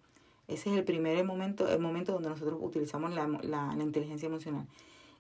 Ese 0.49 0.71
es 0.71 0.77
el 0.77 0.83
primer 0.83 1.25
momento, 1.25 1.69
el 1.69 1.79
momento 1.79 2.11
donde 2.11 2.31
nosotros 2.31 2.59
utilizamos 2.61 3.15
la, 3.15 3.77
inteligencia 3.81 4.27
emocional. 4.27 4.67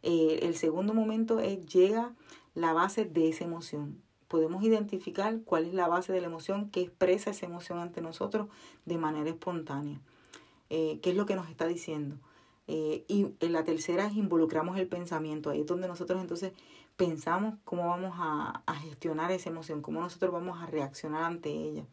Eh, 0.02 0.40
el 0.42 0.56
segundo 0.56 0.94
momento 0.94 1.38
es 1.38 1.64
llega 1.64 2.12
la 2.56 2.72
base 2.72 3.04
de 3.04 3.28
esa 3.28 3.44
emoción. 3.44 4.02
Podemos 4.26 4.64
identificar 4.64 5.42
cuál 5.44 5.64
es 5.64 5.74
la 5.74 5.86
base 5.86 6.12
de 6.12 6.20
la 6.20 6.26
emoción 6.26 6.70
que 6.70 6.80
expresa 6.80 7.30
esa 7.30 7.46
emoción 7.46 7.78
ante 7.78 8.00
nosotros 8.00 8.48
de 8.84 8.98
manera 8.98 9.30
espontánea. 9.30 10.00
Eh, 10.70 10.98
¿Qué 11.04 11.10
es 11.10 11.16
lo 11.16 11.24
que 11.24 11.36
nos 11.36 11.48
está 11.50 11.68
diciendo? 11.68 12.16
Eh, 12.68 13.04
y 13.08 13.26
en 13.40 13.52
la 13.52 13.64
tercera 13.64 14.06
es 14.06 14.14
involucramos 14.14 14.78
el 14.78 14.86
pensamiento. 14.88 15.50
Ahí 15.50 15.60
es 15.60 15.66
donde 15.66 15.88
nosotros 15.88 16.20
entonces 16.20 16.52
pensamos 16.96 17.54
cómo 17.64 17.88
vamos 17.88 18.14
a, 18.16 18.62
a 18.66 18.74
gestionar 18.76 19.32
esa 19.32 19.50
emoción, 19.50 19.82
cómo 19.82 20.00
nosotros 20.00 20.32
vamos 20.32 20.62
a 20.62 20.66
reaccionar 20.66 21.24
ante 21.24 21.50
ella. 21.50 21.84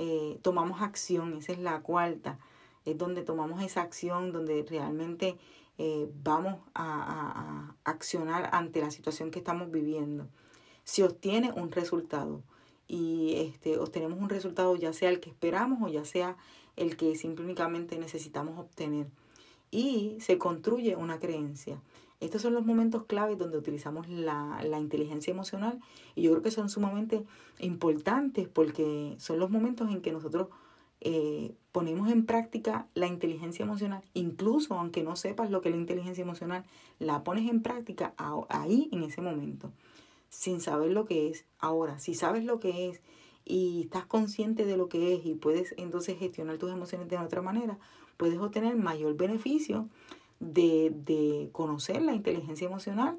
Eh, 0.00 0.38
tomamos 0.42 0.80
acción, 0.80 1.34
esa 1.34 1.52
es 1.52 1.58
la 1.58 1.80
cuarta. 1.80 2.38
Es 2.84 2.96
donde 2.96 3.22
tomamos 3.22 3.62
esa 3.62 3.82
acción, 3.82 4.32
donde 4.32 4.64
realmente 4.68 5.36
eh, 5.76 6.08
vamos 6.22 6.60
a, 6.74 7.74
accionar 7.84 8.50
ante 8.52 8.80
la 8.80 8.90
situación 8.90 9.30
que 9.30 9.40
estamos 9.40 9.70
viviendo. 9.70 10.28
Si 10.84 11.02
obtiene 11.02 11.52
un 11.52 11.72
resultado 11.72 12.42
y 12.86 13.34
este, 13.36 13.78
obtenemos 13.78 14.18
un 14.20 14.28
resultado 14.28 14.74
ya 14.76 14.92
sea 14.92 15.10
el 15.10 15.20
que 15.20 15.30
esperamos 15.30 15.82
o 15.82 15.88
ya 15.88 16.04
sea 16.04 16.36
el 16.76 16.96
que 16.96 17.16
simplemente 17.16 17.98
necesitamos 17.98 18.58
obtener. 18.58 19.08
Y 19.70 20.16
se 20.20 20.38
construye 20.38 20.96
una 20.96 21.18
creencia. 21.18 21.80
Estos 22.20 22.42
son 22.42 22.54
los 22.54 22.66
momentos 22.66 23.04
claves 23.04 23.38
donde 23.38 23.58
utilizamos 23.58 24.08
la, 24.08 24.60
la, 24.64 24.80
inteligencia 24.80 25.30
emocional 25.30 25.78
y 26.16 26.22
yo 26.22 26.32
creo 26.32 26.42
que 26.42 26.50
son 26.50 26.68
sumamente 26.68 27.24
importantes 27.60 28.48
porque 28.48 29.14
son 29.18 29.38
los 29.38 29.50
momentos 29.50 29.88
en 29.90 30.00
que 30.00 30.10
nosotros 30.10 30.48
eh, 31.00 31.54
ponemos 31.70 32.10
en 32.10 32.26
práctica 32.26 32.88
la 32.94 33.06
inteligencia 33.06 33.62
emocional, 33.62 34.02
incluso 34.14 34.74
aunque 34.74 35.04
no 35.04 35.14
sepas 35.14 35.48
lo 35.48 35.60
que 35.60 35.68
es 35.68 35.74
la 35.76 35.80
inteligencia 35.80 36.22
emocional, 36.22 36.64
la 36.98 37.22
pones 37.22 37.48
en 37.48 37.62
práctica 37.62 38.14
ahí 38.48 38.88
en 38.90 39.04
ese 39.04 39.20
momento, 39.20 39.72
sin 40.28 40.60
saber 40.60 40.90
lo 40.90 41.04
que 41.04 41.28
es. 41.28 41.44
Ahora, 41.60 42.00
si 42.00 42.14
sabes 42.14 42.44
lo 42.44 42.58
que 42.58 42.88
es 42.88 43.00
y 43.48 43.82
estás 43.82 44.04
consciente 44.04 44.66
de 44.66 44.76
lo 44.76 44.88
que 44.88 45.14
es 45.14 45.24
y 45.24 45.34
puedes 45.34 45.74
entonces 45.78 46.18
gestionar 46.18 46.58
tus 46.58 46.70
emociones 46.70 47.08
de 47.08 47.16
otra 47.16 47.40
manera, 47.42 47.78
puedes 48.18 48.38
obtener 48.38 48.76
mayor 48.76 49.16
beneficio 49.16 49.88
de, 50.38 50.92
de 50.94 51.48
conocer 51.52 52.02
la 52.02 52.14
inteligencia 52.14 52.66
emocional 52.66 53.18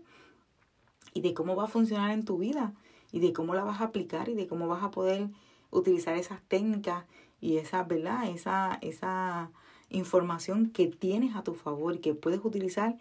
y 1.14 1.22
de 1.22 1.34
cómo 1.34 1.56
va 1.56 1.66
a 1.66 1.68
funcionar 1.68 2.12
en 2.12 2.24
tu 2.24 2.38
vida 2.38 2.74
y 3.12 3.20
de 3.20 3.34
cómo 3.34 3.56
la 3.56 3.64
vas 3.64 3.82
a 3.82 3.86
aplicar 3.86 4.30
y 4.30 4.36
de 4.36 4.48
cómo 4.48 4.68
vas 4.68 4.84
a 4.84 4.92
poder 4.92 5.30
utilizar 5.72 6.16
esas 6.16 6.42
técnicas 6.44 7.06
y 7.42 7.58
esa, 7.58 7.84
¿verdad? 7.84 8.30
Esa, 8.30 8.78
esa 8.82 9.52
información 9.90 10.70
que 10.70 10.88
tienes 10.88 11.36
a 11.36 11.44
tu 11.44 11.56
favor 11.56 11.96
y 11.96 12.00
que 12.00 12.14
puedes 12.14 12.44
utilizar 12.44 12.98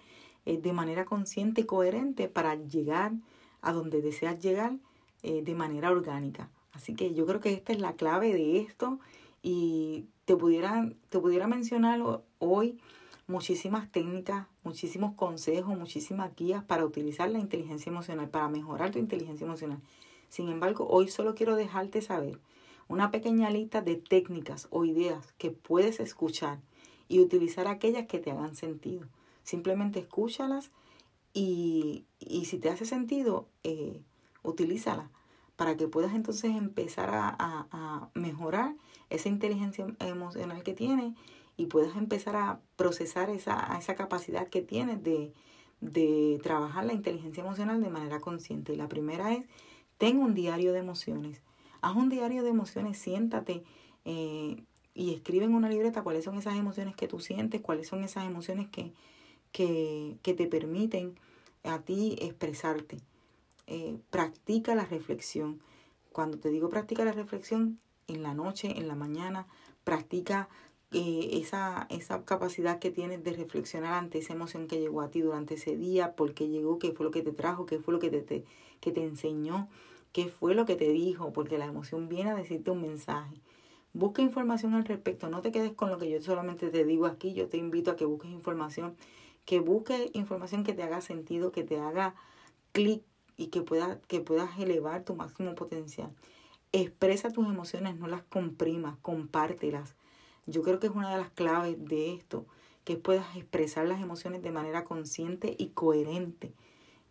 eh, 0.47 0.59
de 0.59 0.73
manera 0.73 1.05
consciente 1.05 1.61
y 1.61 1.65
coherente 1.65 2.29
para 2.29 2.55
llegar 2.55 3.13
a 3.61 3.73
donde 3.73 4.01
deseas 4.01 4.41
llegar 4.41 4.77
eh, 5.23 5.43
de 5.43 5.55
manera 5.55 5.91
orgánica. 5.91 6.49
Así 6.79 6.95
que 6.95 7.13
yo 7.13 7.27
creo 7.27 7.41
que 7.41 7.53
esta 7.53 7.73
es 7.73 7.81
la 7.81 7.95
clave 7.95 8.33
de 8.33 8.61
esto 8.61 9.01
y 9.43 10.05
te 10.27 10.37
pudiera, 10.37 10.89
te 11.09 11.19
pudiera 11.19 11.49
mencionar 11.49 12.01
hoy 12.39 12.79
muchísimas 13.27 13.91
técnicas, 13.91 14.47
muchísimos 14.63 15.17
consejos, 15.17 15.77
muchísimas 15.77 16.37
guías 16.37 16.63
para 16.63 16.85
utilizar 16.85 17.33
la 17.33 17.41
inteligencia 17.41 17.91
emocional, 17.91 18.29
para 18.29 18.49
mejorar 18.49 18.93
tu 18.93 19.01
inteligencia 19.01 19.45
emocional. 19.45 19.81
Sin 20.29 20.49
embargo, 20.51 20.87
hoy 20.89 21.09
solo 21.09 21.35
quiero 21.35 21.57
dejarte 21.57 22.01
saber 22.01 22.39
una 22.87 23.11
pequeña 23.11 23.51
lista 23.51 23.83
de 23.83 23.97
técnicas 23.97 24.69
o 24.71 24.85
ideas 24.85 25.33
que 25.37 25.51
puedes 25.51 25.99
escuchar 25.99 26.61
y 27.09 27.19
utilizar 27.19 27.67
aquellas 27.67 28.07
que 28.07 28.21
te 28.21 28.31
hagan 28.31 28.55
sentido. 28.55 29.05
Simplemente 29.43 29.99
escúchalas 29.99 30.71
y, 31.35 32.05
y 32.21 32.45
si 32.45 32.59
te 32.59 32.71
hace 32.71 32.87
sentido, 32.87 33.49
eh, 33.65 34.01
utilízala 34.45 35.11
para 35.59 35.77
que 35.77 35.89
puedas 35.89 36.15
entonces 36.15 36.55
empezar 36.55 37.11
a, 37.11 37.35
a, 37.37 38.11
mejorar 38.15 38.77
esa 39.11 39.29
inteligencia 39.29 39.89
emocional 39.99 40.63
que 40.63 40.73
tienes 40.73 41.15
y 41.57 41.67
puedas 41.67 41.97
empezar 41.97 42.37
a 42.37 42.61
procesar 42.77 43.29
esa, 43.29 43.77
esa 43.77 43.97
capacidad 43.97 44.47
que 44.47 44.63
tienes 44.63 45.03
de, 45.03 45.33
de 45.81 46.39
trabajar 46.45 46.85
la 46.85 46.93
inteligencia 46.93 47.43
emocional 47.43 47.83
de 47.83 47.91
manera 47.91 48.21
consciente. 48.21 48.77
La 48.77 48.89
primera 48.89 49.33
es, 49.35 49.47
ten 49.99 50.19
un 50.19 50.33
diario 50.33 50.73
de 50.73 50.79
emociones. 50.79 51.43
Haz 51.81 51.97
un 51.97 52.09
diario 52.09 52.45
de 52.45 52.51
emociones, 52.51 52.97
siéntate 52.97 53.65
eh, 54.05 54.63
y 54.95 55.13
escribe 55.13 55.47
en 55.47 55.57
una 55.57 55.69
libreta 55.69 56.05
cuáles 56.05 56.25
son 56.25 56.39
esas 56.39 56.57
emociones 56.57 56.95
que 56.95 57.09
tú 57.09 57.19
sientes, 57.19 57.61
cuáles 57.63 57.89
son 57.89 58.05
esas 58.05 58.27
emociones 58.27 58.69
que, 58.69 58.93
que, 59.51 60.19
que 60.23 60.35
te 60.35 60.47
permiten 60.47 61.19
a 61.65 61.81
ti 61.81 62.15
expresarte. 62.21 62.99
Eh, 63.69 63.99
practica 64.11 64.75
la 64.75 64.85
reflexión. 64.85 65.61
Cuando 66.13 66.39
te 66.39 66.51
digo 66.51 66.69
practica 66.69 67.05
la 67.05 67.13
reflexión, 67.13 67.79
en 68.09 68.23
la 68.23 68.35
noche, 68.35 68.79
en 68.79 68.89
la 68.89 68.95
mañana, 68.95 69.47
practica 69.85 70.49
eh, 70.93 71.29
esa, 71.35 71.87
esa 71.91 72.25
capacidad 72.25 72.79
que 72.79 72.91
tienes 72.91 73.23
de 73.23 73.35
reflexionar 73.35 73.93
ante 73.93 74.19
esa 74.19 74.33
emoción 74.33 74.67
que 74.67 74.81
llegó 74.81 75.03
a 75.03 75.11
ti 75.11 75.21
durante 75.21 75.55
ese 75.55 75.77
día, 75.77 76.17
por 76.17 76.35
qué 76.35 76.49
llegó, 76.49 76.79
qué 76.79 76.93
fue 76.93 77.05
lo 77.05 77.13
que 77.13 77.23
te 77.23 77.33
trajo, 77.33 77.67
qué 77.67 77.79
fue 77.79 77.95
lo 77.95 78.01
que 78.01 78.11
te, 78.11 78.23
te, 78.23 78.45
que 78.81 78.91
te 78.91 79.05
enseñó 79.05 79.69
qué 80.13 80.29
fue 80.29 80.55
lo 80.55 80.67
que 80.67 80.77
te 80.77 80.89
dijo, 80.91 81.33
porque 81.33 81.59
la 81.59 81.67
emoción 81.67 82.09
viene 82.09 82.31
a 82.31 82.35
decirte 82.35 82.71
un 82.71 82.83
mensaje. 82.83 83.41
Busca 83.93 84.23
información 84.23 84.75
al 84.75 84.85
respecto, 84.85 85.29
no 85.29 85.41
te 85.43 85.51
quedes 85.53 85.73
con 85.73 85.91
lo 85.91 85.99
que 85.99 86.11
yo 86.11 86.21
solamente 86.21 86.69
te 86.71 86.85
digo 86.85 87.07
aquí, 87.07 87.33
yo 87.35 87.49
te 87.49 87.57
invito 87.57 87.91
a 87.91 87.97
que 87.97 88.05
busques 88.05 88.31
información, 88.31 88.97
que 89.45 89.61
busques 89.61 90.11
información 90.15 90.65
que 90.65 90.75
te 90.75 90.83
haga 90.83 91.01
sentido, 91.01 91.53
que 91.53 91.65
te 91.65 91.79
haga 91.79 92.15
clic 92.73 93.03
y 93.39 93.47
que, 93.47 93.63
pueda, 93.63 94.01
que 94.09 94.21
puedas 94.21 94.59
elevar 94.59 95.05
tu 95.05 95.15
máximo 95.15 95.55
potencial. 95.55 96.11
Expresa 96.73 97.33
tus 97.33 97.47
emociones, 97.47 97.97
no 97.97 98.07
las 98.09 98.23
comprimas, 98.25 98.99
compártelas. 99.01 99.95
Yo 100.47 100.63
creo 100.63 100.79
que 100.79 100.89
es 100.89 100.93
una 100.95 101.11
de 101.11 101.17
las 101.17 101.31
claves 101.31 101.77
de 101.79 102.13
esto, 102.13 102.45
que 102.85 102.97
puedas 102.97 103.37
expresar 103.37 103.87
las 103.87 104.03
emociones 104.03 104.43
de 104.43 104.51
manera 104.51 104.85
consciente 104.85 105.55
y 105.57 105.69
coherente. 105.69 106.53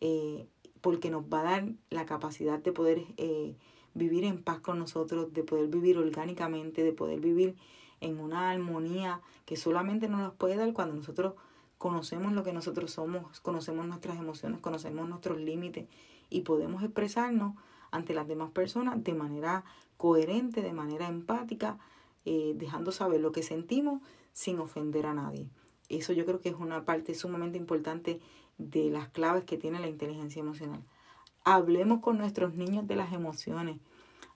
Eh, 0.01 0.45
porque 0.81 1.09
nos 1.09 1.23
va 1.23 1.39
a 1.39 1.43
dar 1.43 1.69
la 1.89 2.05
capacidad 2.05 2.59
de 2.59 2.71
poder 2.71 3.03
eh, 3.17 3.55
vivir 3.93 4.23
en 4.25 4.43
paz 4.43 4.59
con 4.59 4.77
nosotros, 4.79 5.33
de 5.33 5.43
poder 5.43 5.67
vivir 5.67 5.97
orgánicamente, 5.97 6.83
de 6.83 6.93
poder 6.93 7.19
vivir 7.19 7.55
en 7.99 8.19
una 8.19 8.51
armonía 8.51 9.21
que 9.45 9.55
solamente 9.55 10.07
nos 10.07 10.21
las 10.21 10.33
puede 10.33 10.55
dar 10.55 10.71
cuando 10.73 10.95
nosotros 10.95 11.33
conocemos 11.77 12.33
lo 12.33 12.43
que 12.43 12.53
nosotros 12.53 12.91
somos, 12.91 13.39
conocemos 13.41 13.87
nuestras 13.87 14.17
emociones, 14.17 14.61
conocemos 14.61 15.07
nuestros 15.07 15.39
límites 15.39 15.87
y 16.29 16.41
podemos 16.41 16.83
expresarnos 16.83 17.55
ante 17.91 18.13
las 18.13 18.27
demás 18.27 18.51
personas 18.51 19.03
de 19.03 19.13
manera 19.13 19.63
coherente, 19.97 20.61
de 20.61 20.73
manera 20.73 21.07
empática, 21.07 21.77
eh, 22.25 22.53
dejando 22.55 22.91
saber 22.91 23.21
lo 23.21 23.31
que 23.31 23.43
sentimos 23.43 24.01
sin 24.33 24.59
ofender 24.59 25.05
a 25.05 25.13
nadie. 25.13 25.47
Eso 25.89 26.13
yo 26.13 26.25
creo 26.25 26.41
que 26.41 26.49
es 26.49 26.55
una 26.55 26.85
parte 26.85 27.15
sumamente 27.15 27.57
importante 27.57 28.19
de 28.57 28.89
las 28.89 29.07
claves 29.09 29.45
que 29.45 29.57
tiene 29.57 29.79
la 29.79 29.87
inteligencia 29.87 30.41
emocional. 30.41 30.83
Hablemos 31.43 32.01
con 32.01 32.17
nuestros 32.17 32.55
niños 32.55 32.87
de 32.87 32.97
las 32.97 33.13
emociones. 33.13 33.77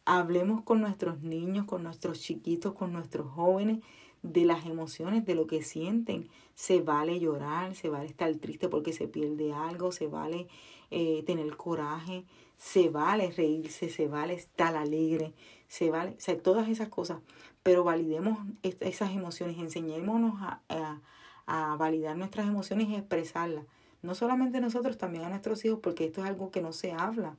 Hablemos 0.06 0.62
con 0.64 0.82
nuestros 0.82 1.22
niños, 1.22 1.66
con 1.66 1.84
nuestros 1.84 2.22
chiquitos, 2.22 2.74
con 2.74 2.94
nuestros 2.94 3.30
jóvenes 3.32 3.80
de 4.24 4.46
las 4.46 4.66
emociones, 4.66 5.26
de 5.26 5.36
lo 5.36 5.48
que 5.48 5.64
sienten. 5.64 6.30
Se 6.56 6.82
vale 6.82 7.20
llorar, 7.20 7.76
se 7.76 7.90
vale 7.90 8.06
estar 8.08 8.34
triste 8.36 8.70
porque 8.70 8.94
se 8.94 9.08
pierde 9.08 9.54
algo, 9.54 9.92
se 9.92 10.08
vale 10.08 10.48
eh, 10.92 11.24
tener 11.26 11.56
coraje, 11.58 12.26
se 12.58 12.90
vale 12.90 13.32
reírse, 13.32 13.90
se 13.90 14.08
vale 14.08 14.34
estar 14.34 14.76
alegre, 14.76 15.34
se 15.68 15.90
vale, 15.90 16.12
o 16.12 16.22
sea, 16.22 16.38
todas 16.38 16.70
esas 16.70 16.90
cosas. 16.90 17.20
Pero 17.64 17.84
validemos 17.84 18.40
esas 18.64 19.12
emociones, 19.12 19.58
enseñémonos 19.58 20.42
a, 20.42 20.62
a, 20.70 21.00
a 21.46 21.76
validar 21.76 22.18
nuestras 22.18 22.48
emociones 22.48 22.90
y 22.90 22.96
expresarlas 22.96 23.66
no 24.02 24.16
solamente 24.16 24.60
nosotros, 24.62 24.98
también 24.98 25.26
a 25.26 25.30
nuestros 25.30 25.64
hijos, 25.66 25.80
porque 25.82 26.06
esto 26.06 26.22
es 26.22 26.28
algo 26.28 26.52
que 26.52 26.62
no 26.62 26.74
se 26.74 26.92
habla. 26.92 27.36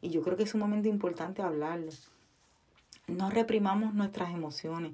Y 0.00 0.10
yo 0.10 0.22
creo 0.22 0.36
que 0.36 0.44
es 0.44 0.50
sumamente 0.50 0.88
importante 0.88 1.42
hablarlo. 1.42 1.92
No 3.06 3.30
reprimamos 3.30 3.94
nuestras 3.94 4.32
emociones. 4.32 4.92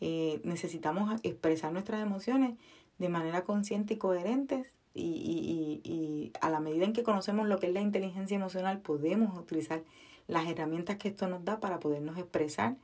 Eh, 0.00 0.40
necesitamos 0.44 1.20
expresar 1.22 1.72
nuestras 1.72 2.02
emociones 2.02 2.56
de 2.98 3.08
manera 3.08 3.44
consciente 3.44 3.94
y 3.94 3.98
coherente. 3.98 4.64
Y, 4.96 5.80
y, 5.82 5.90
y, 5.90 6.32
a 6.40 6.50
la 6.50 6.60
medida 6.60 6.84
en 6.84 6.92
que 6.92 7.02
conocemos 7.02 7.48
lo 7.48 7.58
que 7.58 7.66
es 7.66 7.72
la 7.72 7.80
inteligencia 7.80 8.36
emocional, 8.36 8.80
podemos 8.80 9.36
utilizar 9.36 9.82
las 10.28 10.46
herramientas 10.46 10.98
que 10.98 11.08
esto 11.08 11.28
nos 11.28 11.44
da 11.44 11.58
para 11.58 11.80
podernos 11.80 12.16
expresar 12.16 12.76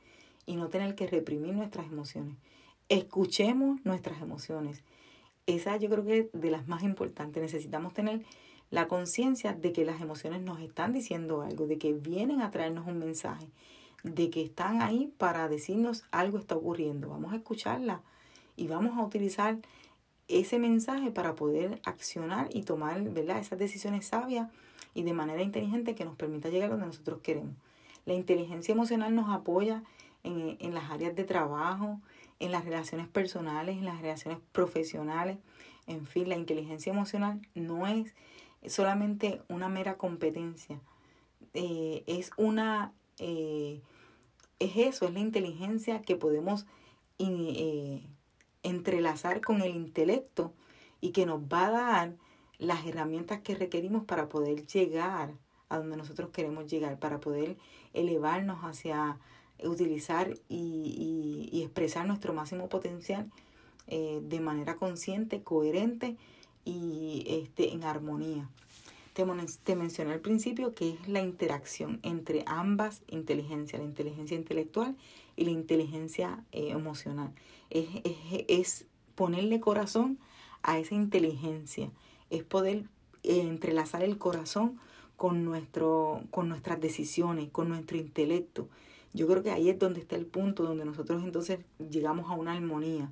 y 0.45 0.57
no 0.57 0.67
tener 0.67 0.95
que 0.95 1.07
reprimir 1.07 1.53
nuestras 1.53 1.87
emociones. 1.87 2.35
Escuchemos 2.89 3.79
nuestras 3.85 4.21
emociones 4.21 4.83
esa 5.47 5.77
yo 5.77 5.89
creo 5.89 6.05
que 6.05 6.17
es 6.19 6.27
de 6.33 6.51
las 6.51 6.67
más 6.67 6.83
importantes. 6.83 7.41
Necesitamos 7.41 7.93
tener 7.93 8.21
la 8.69 8.87
conciencia 8.87 9.53
de 9.53 9.73
que 9.73 9.85
las 9.85 10.01
emociones 10.01 10.41
nos 10.41 10.59
están 10.61 10.93
diciendo 10.93 11.41
algo, 11.41 11.67
de 11.67 11.77
que 11.77 11.93
vienen 11.93 12.41
a 12.41 12.51
traernos 12.51 12.87
un 12.87 12.99
mensaje, 12.99 13.47
de 14.03 14.29
que 14.29 14.41
están 14.41 14.81
ahí 14.81 15.13
para 15.17 15.47
decirnos 15.47 16.05
algo 16.11 16.37
está 16.37 16.55
ocurriendo. 16.55 17.09
Vamos 17.09 17.33
a 17.33 17.37
escucharla 17.37 18.01
y 18.55 18.67
vamos 18.67 18.97
a 18.97 19.03
utilizar 19.03 19.57
ese 20.27 20.59
mensaje 20.59 21.11
para 21.11 21.35
poder 21.35 21.81
accionar 21.85 22.49
y 22.51 22.63
tomar 22.63 23.01
¿verdad? 23.01 23.39
esas 23.39 23.59
decisiones 23.59 24.07
sabias 24.07 24.49
y 24.93 25.03
de 25.03 25.13
manera 25.13 25.41
inteligente 25.41 25.95
que 25.95 26.05
nos 26.05 26.15
permita 26.15 26.49
llegar 26.49 26.69
donde 26.69 26.87
nosotros 26.87 27.19
queremos. 27.21 27.55
La 28.05 28.13
inteligencia 28.13 28.71
emocional 28.71 29.13
nos 29.13 29.29
apoya 29.29 29.83
en, 30.23 30.57
en 30.59 30.73
las 30.73 30.89
áreas 30.89 31.15
de 31.15 31.23
trabajo, 31.23 31.99
en 32.39 32.51
las 32.51 32.65
relaciones 32.65 33.07
personales, 33.07 33.77
en 33.77 33.85
las 33.85 34.01
relaciones 34.01 34.39
profesionales. 34.51 35.37
En 35.87 36.05
fin, 36.05 36.29
la 36.29 36.35
inteligencia 36.35 36.91
emocional 36.91 37.41
no 37.53 37.87
es 37.87 38.13
solamente 38.65 39.41
una 39.47 39.69
mera 39.69 39.97
competencia. 39.97 40.79
Eh, 41.53 42.03
es 42.07 42.31
una 42.37 42.93
eh, 43.21 43.81
es 44.59 44.75
eso, 44.75 45.05
es 45.05 45.13
la 45.13 45.19
inteligencia 45.19 46.01
que 46.01 46.15
podemos 46.15 46.65
eh, 47.19 48.01
entrelazar 48.63 49.41
con 49.41 49.61
el 49.61 49.75
intelecto 49.75 50.53
y 51.01 51.11
que 51.11 51.25
nos 51.25 51.41
va 51.41 51.67
a 51.67 51.71
dar 51.71 52.15
las 52.57 52.85
herramientas 52.85 53.41
que 53.41 53.55
requerimos 53.55 54.05
para 54.05 54.27
poder 54.27 54.65
llegar 54.65 55.33
a 55.69 55.77
donde 55.77 55.97
nosotros 55.97 56.31
queremos 56.31 56.65
llegar, 56.65 56.99
para 56.99 57.19
poder 57.19 57.57
elevarnos 57.93 58.59
hacia 58.63 59.17
utilizar 59.63 60.33
y, 60.49 61.61
expresar 61.63 62.07
nuestro 62.07 62.33
máximo 62.33 62.69
potencial 62.69 63.29
eh, 63.87 64.19
de 64.23 64.39
manera 64.39 64.75
consciente, 64.75 65.43
coherente 65.43 66.17
y 66.65 67.23
este, 67.27 67.71
en 67.71 67.83
armonía. 67.83 68.49
Te, 69.13 69.75
mencioné 69.75 70.13
al 70.13 70.21
principio 70.21 70.73
que 70.73 70.91
es 70.91 71.07
la 71.07 71.21
interacción 71.21 71.99
entre 72.01 72.43
ambas 72.45 73.01
inteligencias, 73.07 73.81
la 73.81 73.87
inteligencia 73.87 74.37
intelectual 74.37 74.95
y 75.35 75.45
la 75.45 75.51
inteligencia 75.51 76.43
eh, 76.53 76.69
emocional. 76.69 77.33
Es, 77.69 77.87
es, 78.03 78.45
es, 78.47 78.85
ponerle 79.15 79.59
corazón 79.59 80.17
a 80.63 80.79
esa 80.79 80.95
inteligencia, 80.95 81.91
es 82.29 82.43
poder 82.43 82.85
eh, 83.23 83.41
entrelazar 83.41 84.01
el 84.03 84.17
corazón 84.17 84.79
con, 85.21 85.45
nuestro, 85.45 86.23
con 86.31 86.49
nuestras 86.49 86.81
decisiones, 86.81 87.49
con 87.51 87.69
nuestro 87.69 87.95
intelecto 87.95 88.67
Yo 89.13 89.27
creo 89.27 89.43
que 89.43 89.51
ahí 89.51 89.69
es 89.69 89.77
donde 89.77 89.99
está 89.99 90.15
el 90.15 90.25
punto, 90.25 90.63
donde 90.63 90.83
nosotros 90.83 91.23
entonces 91.23 91.59
llegamos 91.91 92.31
a 92.31 92.33
una 92.33 92.53
armonía 92.53 93.11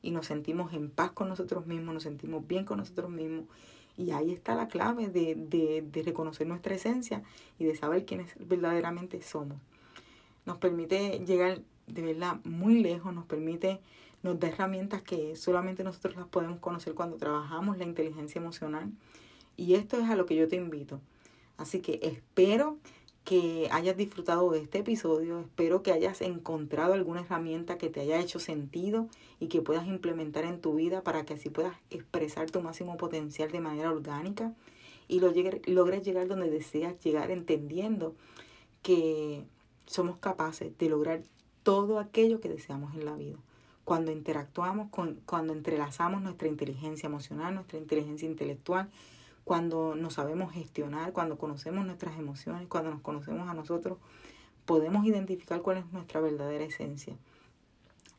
y 0.00 0.12
nos 0.12 0.26
sentimos 0.26 0.72
en 0.72 0.88
paz 0.88 1.10
con 1.10 1.28
nosotros 1.28 1.66
mismos, 1.66 1.94
nos 1.94 2.04
sentimos 2.04 2.46
bien 2.46 2.64
con 2.64 2.78
nosotros 2.78 3.10
mismos. 3.10 3.46
Y 3.98 4.12
ahí 4.12 4.32
está 4.32 4.54
la 4.54 4.68
clave 4.68 5.08
de, 5.08 5.34
de, 5.34 5.82
de 5.82 6.02
reconocer 6.02 6.46
nuestra 6.46 6.74
esencia 6.74 7.22
y 7.58 7.64
de 7.64 7.76
saber 7.76 8.06
quiénes 8.06 8.32
verdaderamente 8.38 9.20
somos. 9.20 9.58
Nos 10.46 10.56
permite 10.56 11.18
llegar 11.26 11.60
de 11.88 12.02
verdad 12.02 12.38
muy 12.44 12.80
lejos, 12.80 13.12
nos 13.12 13.26
permite, 13.26 13.80
nos 14.22 14.38
da 14.38 14.48
herramientas 14.48 15.02
que 15.02 15.36
solamente 15.36 15.84
nosotros 15.84 16.16
las 16.16 16.28
podemos 16.28 16.60
conocer 16.60 16.94
cuando 16.94 17.16
trabajamos 17.16 17.76
la 17.76 17.84
inteligencia 17.84 18.38
emocional. 18.38 18.90
Y 19.56 19.74
esto 19.74 19.98
es 19.98 20.08
a 20.08 20.16
lo 20.16 20.26
que 20.26 20.36
yo 20.36 20.48
te 20.48 20.56
invito. 20.56 21.00
Así 21.56 21.80
que 21.80 21.98
espero 22.02 22.78
que 23.28 23.68
hayas 23.72 23.94
disfrutado 23.94 24.50
de 24.50 24.60
este 24.60 24.78
episodio. 24.78 25.40
Espero 25.40 25.82
que 25.82 25.92
hayas 25.92 26.22
encontrado 26.22 26.94
alguna 26.94 27.20
herramienta 27.20 27.76
que 27.76 27.90
te 27.90 28.00
haya 28.00 28.18
hecho 28.18 28.40
sentido 28.40 29.06
y 29.38 29.48
que 29.48 29.60
puedas 29.60 29.86
implementar 29.86 30.46
en 30.46 30.62
tu 30.62 30.76
vida 30.76 31.02
para 31.02 31.26
que 31.26 31.34
así 31.34 31.50
puedas 31.50 31.74
expresar 31.90 32.50
tu 32.50 32.62
máximo 32.62 32.96
potencial 32.96 33.52
de 33.52 33.60
manera 33.60 33.92
orgánica 33.92 34.54
y 35.08 35.20
lo 35.20 35.30
logres 35.66 36.02
llegar 36.04 36.26
donde 36.26 36.48
deseas 36.48 36.98
llegar 37.00 37.30
entendiendo 37.30 38.14
que 38.80 39.44
somos 39.84 40.16
capaces 40.16 40.78
de 40.78 40.88
lograr 40.88 41.20
todo 41.62 41.98
aquello 41.98 42.40
que 42.40 42.48
deseamos 42.48 42.94
en 42.94 43.04
la 43.04 43.14
vida. 43.14 43.36
Cuando 43.84 44.10
interactuamos, 44.10 44.88
con, 44.88 45.20
cuando 45.26 45.52
entrelazamos 45.52 46.22
nuestra 46.22 46.48
inteligencia 46.48 47.08
emocional, 47.08 47.54
nuestra 47.54 47.78
inteligencia 47.78 48.26
intelectual, 48.26 48.88
cuando 49.48 49.96
nos 49.96 50.14
sabemos 50.14 50.52
gestionar, 50.52 51.14
cuando 51.14 51.38
conocemos 51.38 51.86
nuestras 51.86 52.18
emociones, 52.18 52.68
cuando 52.68 52.90
nos 52.90 53.00
conocemos 53.00 53.48
a 53.48 53.54
nosotros, 53.54 53.96
podemos 54.66 55.06
identificar 55.06 55.62
cuál 55.62 55.78
es 55.78 55.90
nuestra 55.90 56.20
verdadera 56.20 56.64
esencia. 56.64 57.16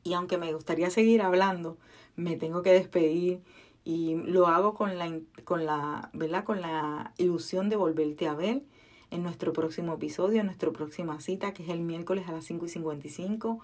Y 0.04 0.14
aunque 0.14 0.40
me 0.40 0.52
gustaría 0.52 0.90
seguir 0.90 1.22
hablando, 1.22 1.78
me 2.16 2.36
tengo 2.36 2.64
que 2.64 2.72
despedir 2.72 3.44
y 3.86 4.16
lo 4.16 4.48
hago 4.48 4.74
con 4.74 4.98
la, 4.98 5.20
con 5.44 5.68
la, 5.68 6.10
¿verdad? 6.14 6.44
Con 6.44 6.62
la 6.62 7.14
ilusión 7.18 7.70
de 7.70 7.76
volverte 7.76 8.28
a 8.28 8.34
ver 8.34 8.64
en 9.12 9.22
nuestro 9.22 9.54
próximo 9.54 9.94
episodio, 9.94 10.40
en 10.40 10.48
nuestra 10.48 10.72
próxima 10.72 11.22
cita, 11.22 11.54
que 11.54 11.62
es 11.62 11.70
el 11.70 11.82
miércoles 11.82 12.28
a 12.28 12.32
las 12.32 12.46
5 12.46 12.66
y 12.66 12.70
55 12.70 13.60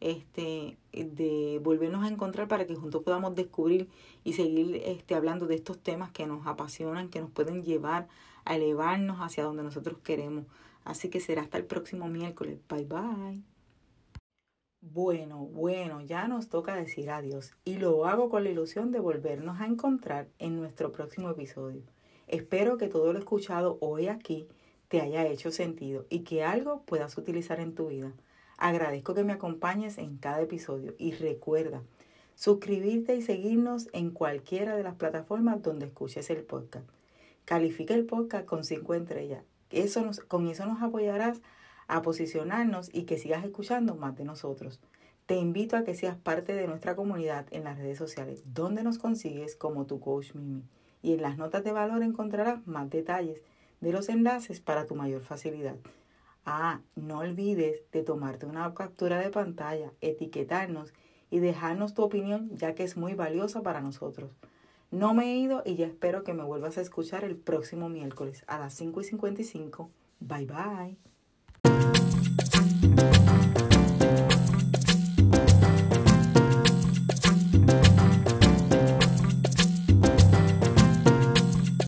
este, 0.00 0.76
de 0.92 1.60
volvernos 1.62 2.04
a 2.04 2.08
encontrar 2.08 2.48
para 2.48 2.66
que 2.66 2.74
juntos 2.74 3.02
podamos 3.02 3.34
descubrir 3.34 3.88
y 4.24 4.34
seguir 4.34 4.82
este, 4.84 5.14
hablando 5.14 5.46
de 5.46 5.54
estos 5.54 5.78
temas 5.78 6.10
que 6.10 6.26
nos 6.26 6.46
apasionan, 6.46 7.08
que 7.08 7.20
nos 7.20 7.30
pueden 7.30 7.62
llevar 7.62 8.08
a 8.44 8.56
elevarnos 8.56 9.18
hacia 9.18 9.44
donde 9.44 9.62
nosotros 9.62 9.98
queremos. 10.02 10.46
Así 10.84 11.08
que 11.08 11.20
será 11.20 11.42
hasta 11.42 11.58
el 11.58 11.64
próximo 11.64 12.08
miércoles. 12.08 12.58
Bye 12.68 12.84
bye. 12.84 13.42
Bueno, 14.80 15.38
bueno, 15.38 16.00
ya 16.00 16.28
nos 16.28 16.48
toca 16.48 16.76
decir 16.76 17.10
adiós 17.10 17.54
y 17.64 17.78
lo 17.78 18.06
hago 18.06 18.30
con 18.30 18.44
la 18.44 18.50
ilusión 18.50 18.92
de 18.92 19.00
volvernos 19.00 19.60
a 19.60 19.66
encontrar 19.66 20.28
en 20.38 20.56
nuestro 20.56 20.92
próximo 20.92 21.28
episodio. 21.28 21.82
Espero 22.28 22.76
que 22.76 22.86
todo 22.86 23.12
lo 23.12 23.18
escuchado 23.18 23.78
hoy 23.80 24.06
aquí 24.06 24.46
te 24.88 25.00
haya 25.00 25.26
hecho 25.26 25.50
sentido 25.50 26.06
y 26.08 26.20
que 26.20 26.44
algo 26.44 26.82
puedas 26.82 27.18
utilizar 27.18 27.58
en 27.58 27.74
tu 27.74 27.88
vida. 27.88 28.12
Agradezco 28.58 29.14
que 29.14 29.24
me 29.24 29.34
acompañes 29.34 29.98
en 29.98 30.16
cada 30.16 30.40
episodio 30.40 30.94
y 30.98 31.12
recuerda 31.12 31.82
suscribirte 32.34 33.16
y 33.16 33.22
seguirnos 33.22 33.88
en 33.92 34.10
cualquiera 34.10 34.76
de 34.76 34.82
las 34.82 34.94
plataformas 34.94 35.62
donde 35.62 35.86
escuches 35.86 36.30
el 36.30 36.42
podcast. 36.42 36.88
Califica 37.44 37.94
el 37.94 38.06
podcast 38.06 38.46
con 38.46 38.64
5 38.64 38.94
estrellas. 38.94 39.44
Eso 39.70 40.08
con 40.28 40.46
eso 40.46 40.66
nos 40.66 40.82
apoyarás 40.82 41.40
a 41.88 42.02
posicionarnos 42.02 42.90
y 42.92 43.04
que 43.04 43.18
sigas 43.18 43.44
escuchando 43.44 43.94
más 43.94 44.16
de 44.16 44.24
nosotros. 44.24 44.80
Te 45.26 45.36
invito 45.36 45.76
a 45.76 45.84
que 45.84 45.94
seas 45.94 46.16
parte 46.16 46.54
de 46.54 46.66
nuestra 46.66 46.94
comunidad 46.94 47.46
en 47.50 47.64
las 47.64 47.78
redes 47.78 47.98
sociales, 47.98 48.42
donde 48.46 48.84
nos 48.84 48.98
consigues 48.98 49.56
como 49.56 49.86
tu 49.86 49.98
coach 49.98 50.34
Mimi. 50.34 50.62
Y 51.02 51.14
en 51.14 51.22
las 51.22 51.36
notas 51.36 51.64
de 51.64 51.72
valor 51.72 52.02
encontrarás 52.02 52.66
más 52.66 52.88
detalles 52.90 53.42
de 53.80 53.92
los 53.92 54.08
enlaces 54.08 54.60
para 54.60 54.86
tu 54.86 54.94
mayor 54.94 55.22
facilidad. 55.22 55.76
Ah, 56.48 56.80
no 56.94 57.18
olvides 57.18 57.82
de 57.90 58.04
tomarte 58.04 58.46
una 58.46 58.72
captura 58.72 59.18
de 59.18 59.30
pantalla, 59.30 59.92
etiquetarnos 60.00 60.94
y 61.28 61.40
dejarnos 61.40 61.92
tu 61.92 62.02
opinión 62.02 62.50
ya 62.56 62.76
que 62.76 62.84
es 62.84 62.96
muy 62.96 63.14
valiosa 63.14 63.62
para 63.62 63.80
nosotros. 63.80 64.30
No 64.92 65.12
me 65.12 65.24
he 65.24 65.36
ido 65.38 65.64
y 65.66 65.74
ya 65.74 65.86
espero 65.86 66.22
que 66.22 66.34
me 66.34 66.44
vuelvas 66.44 66.78
a 66.78 66.82
escuchar 66.82 67.24
el 67.24 67.36
próximo 67.36 67.88
miércoles 67.88 68.44
a 68.46 68.60
las 68.60 68.74
5 68.74 69.00
y 69.00 69.04
55. 69.04 69.90
Bye 70.20 70.46
bye. 70.46 71.95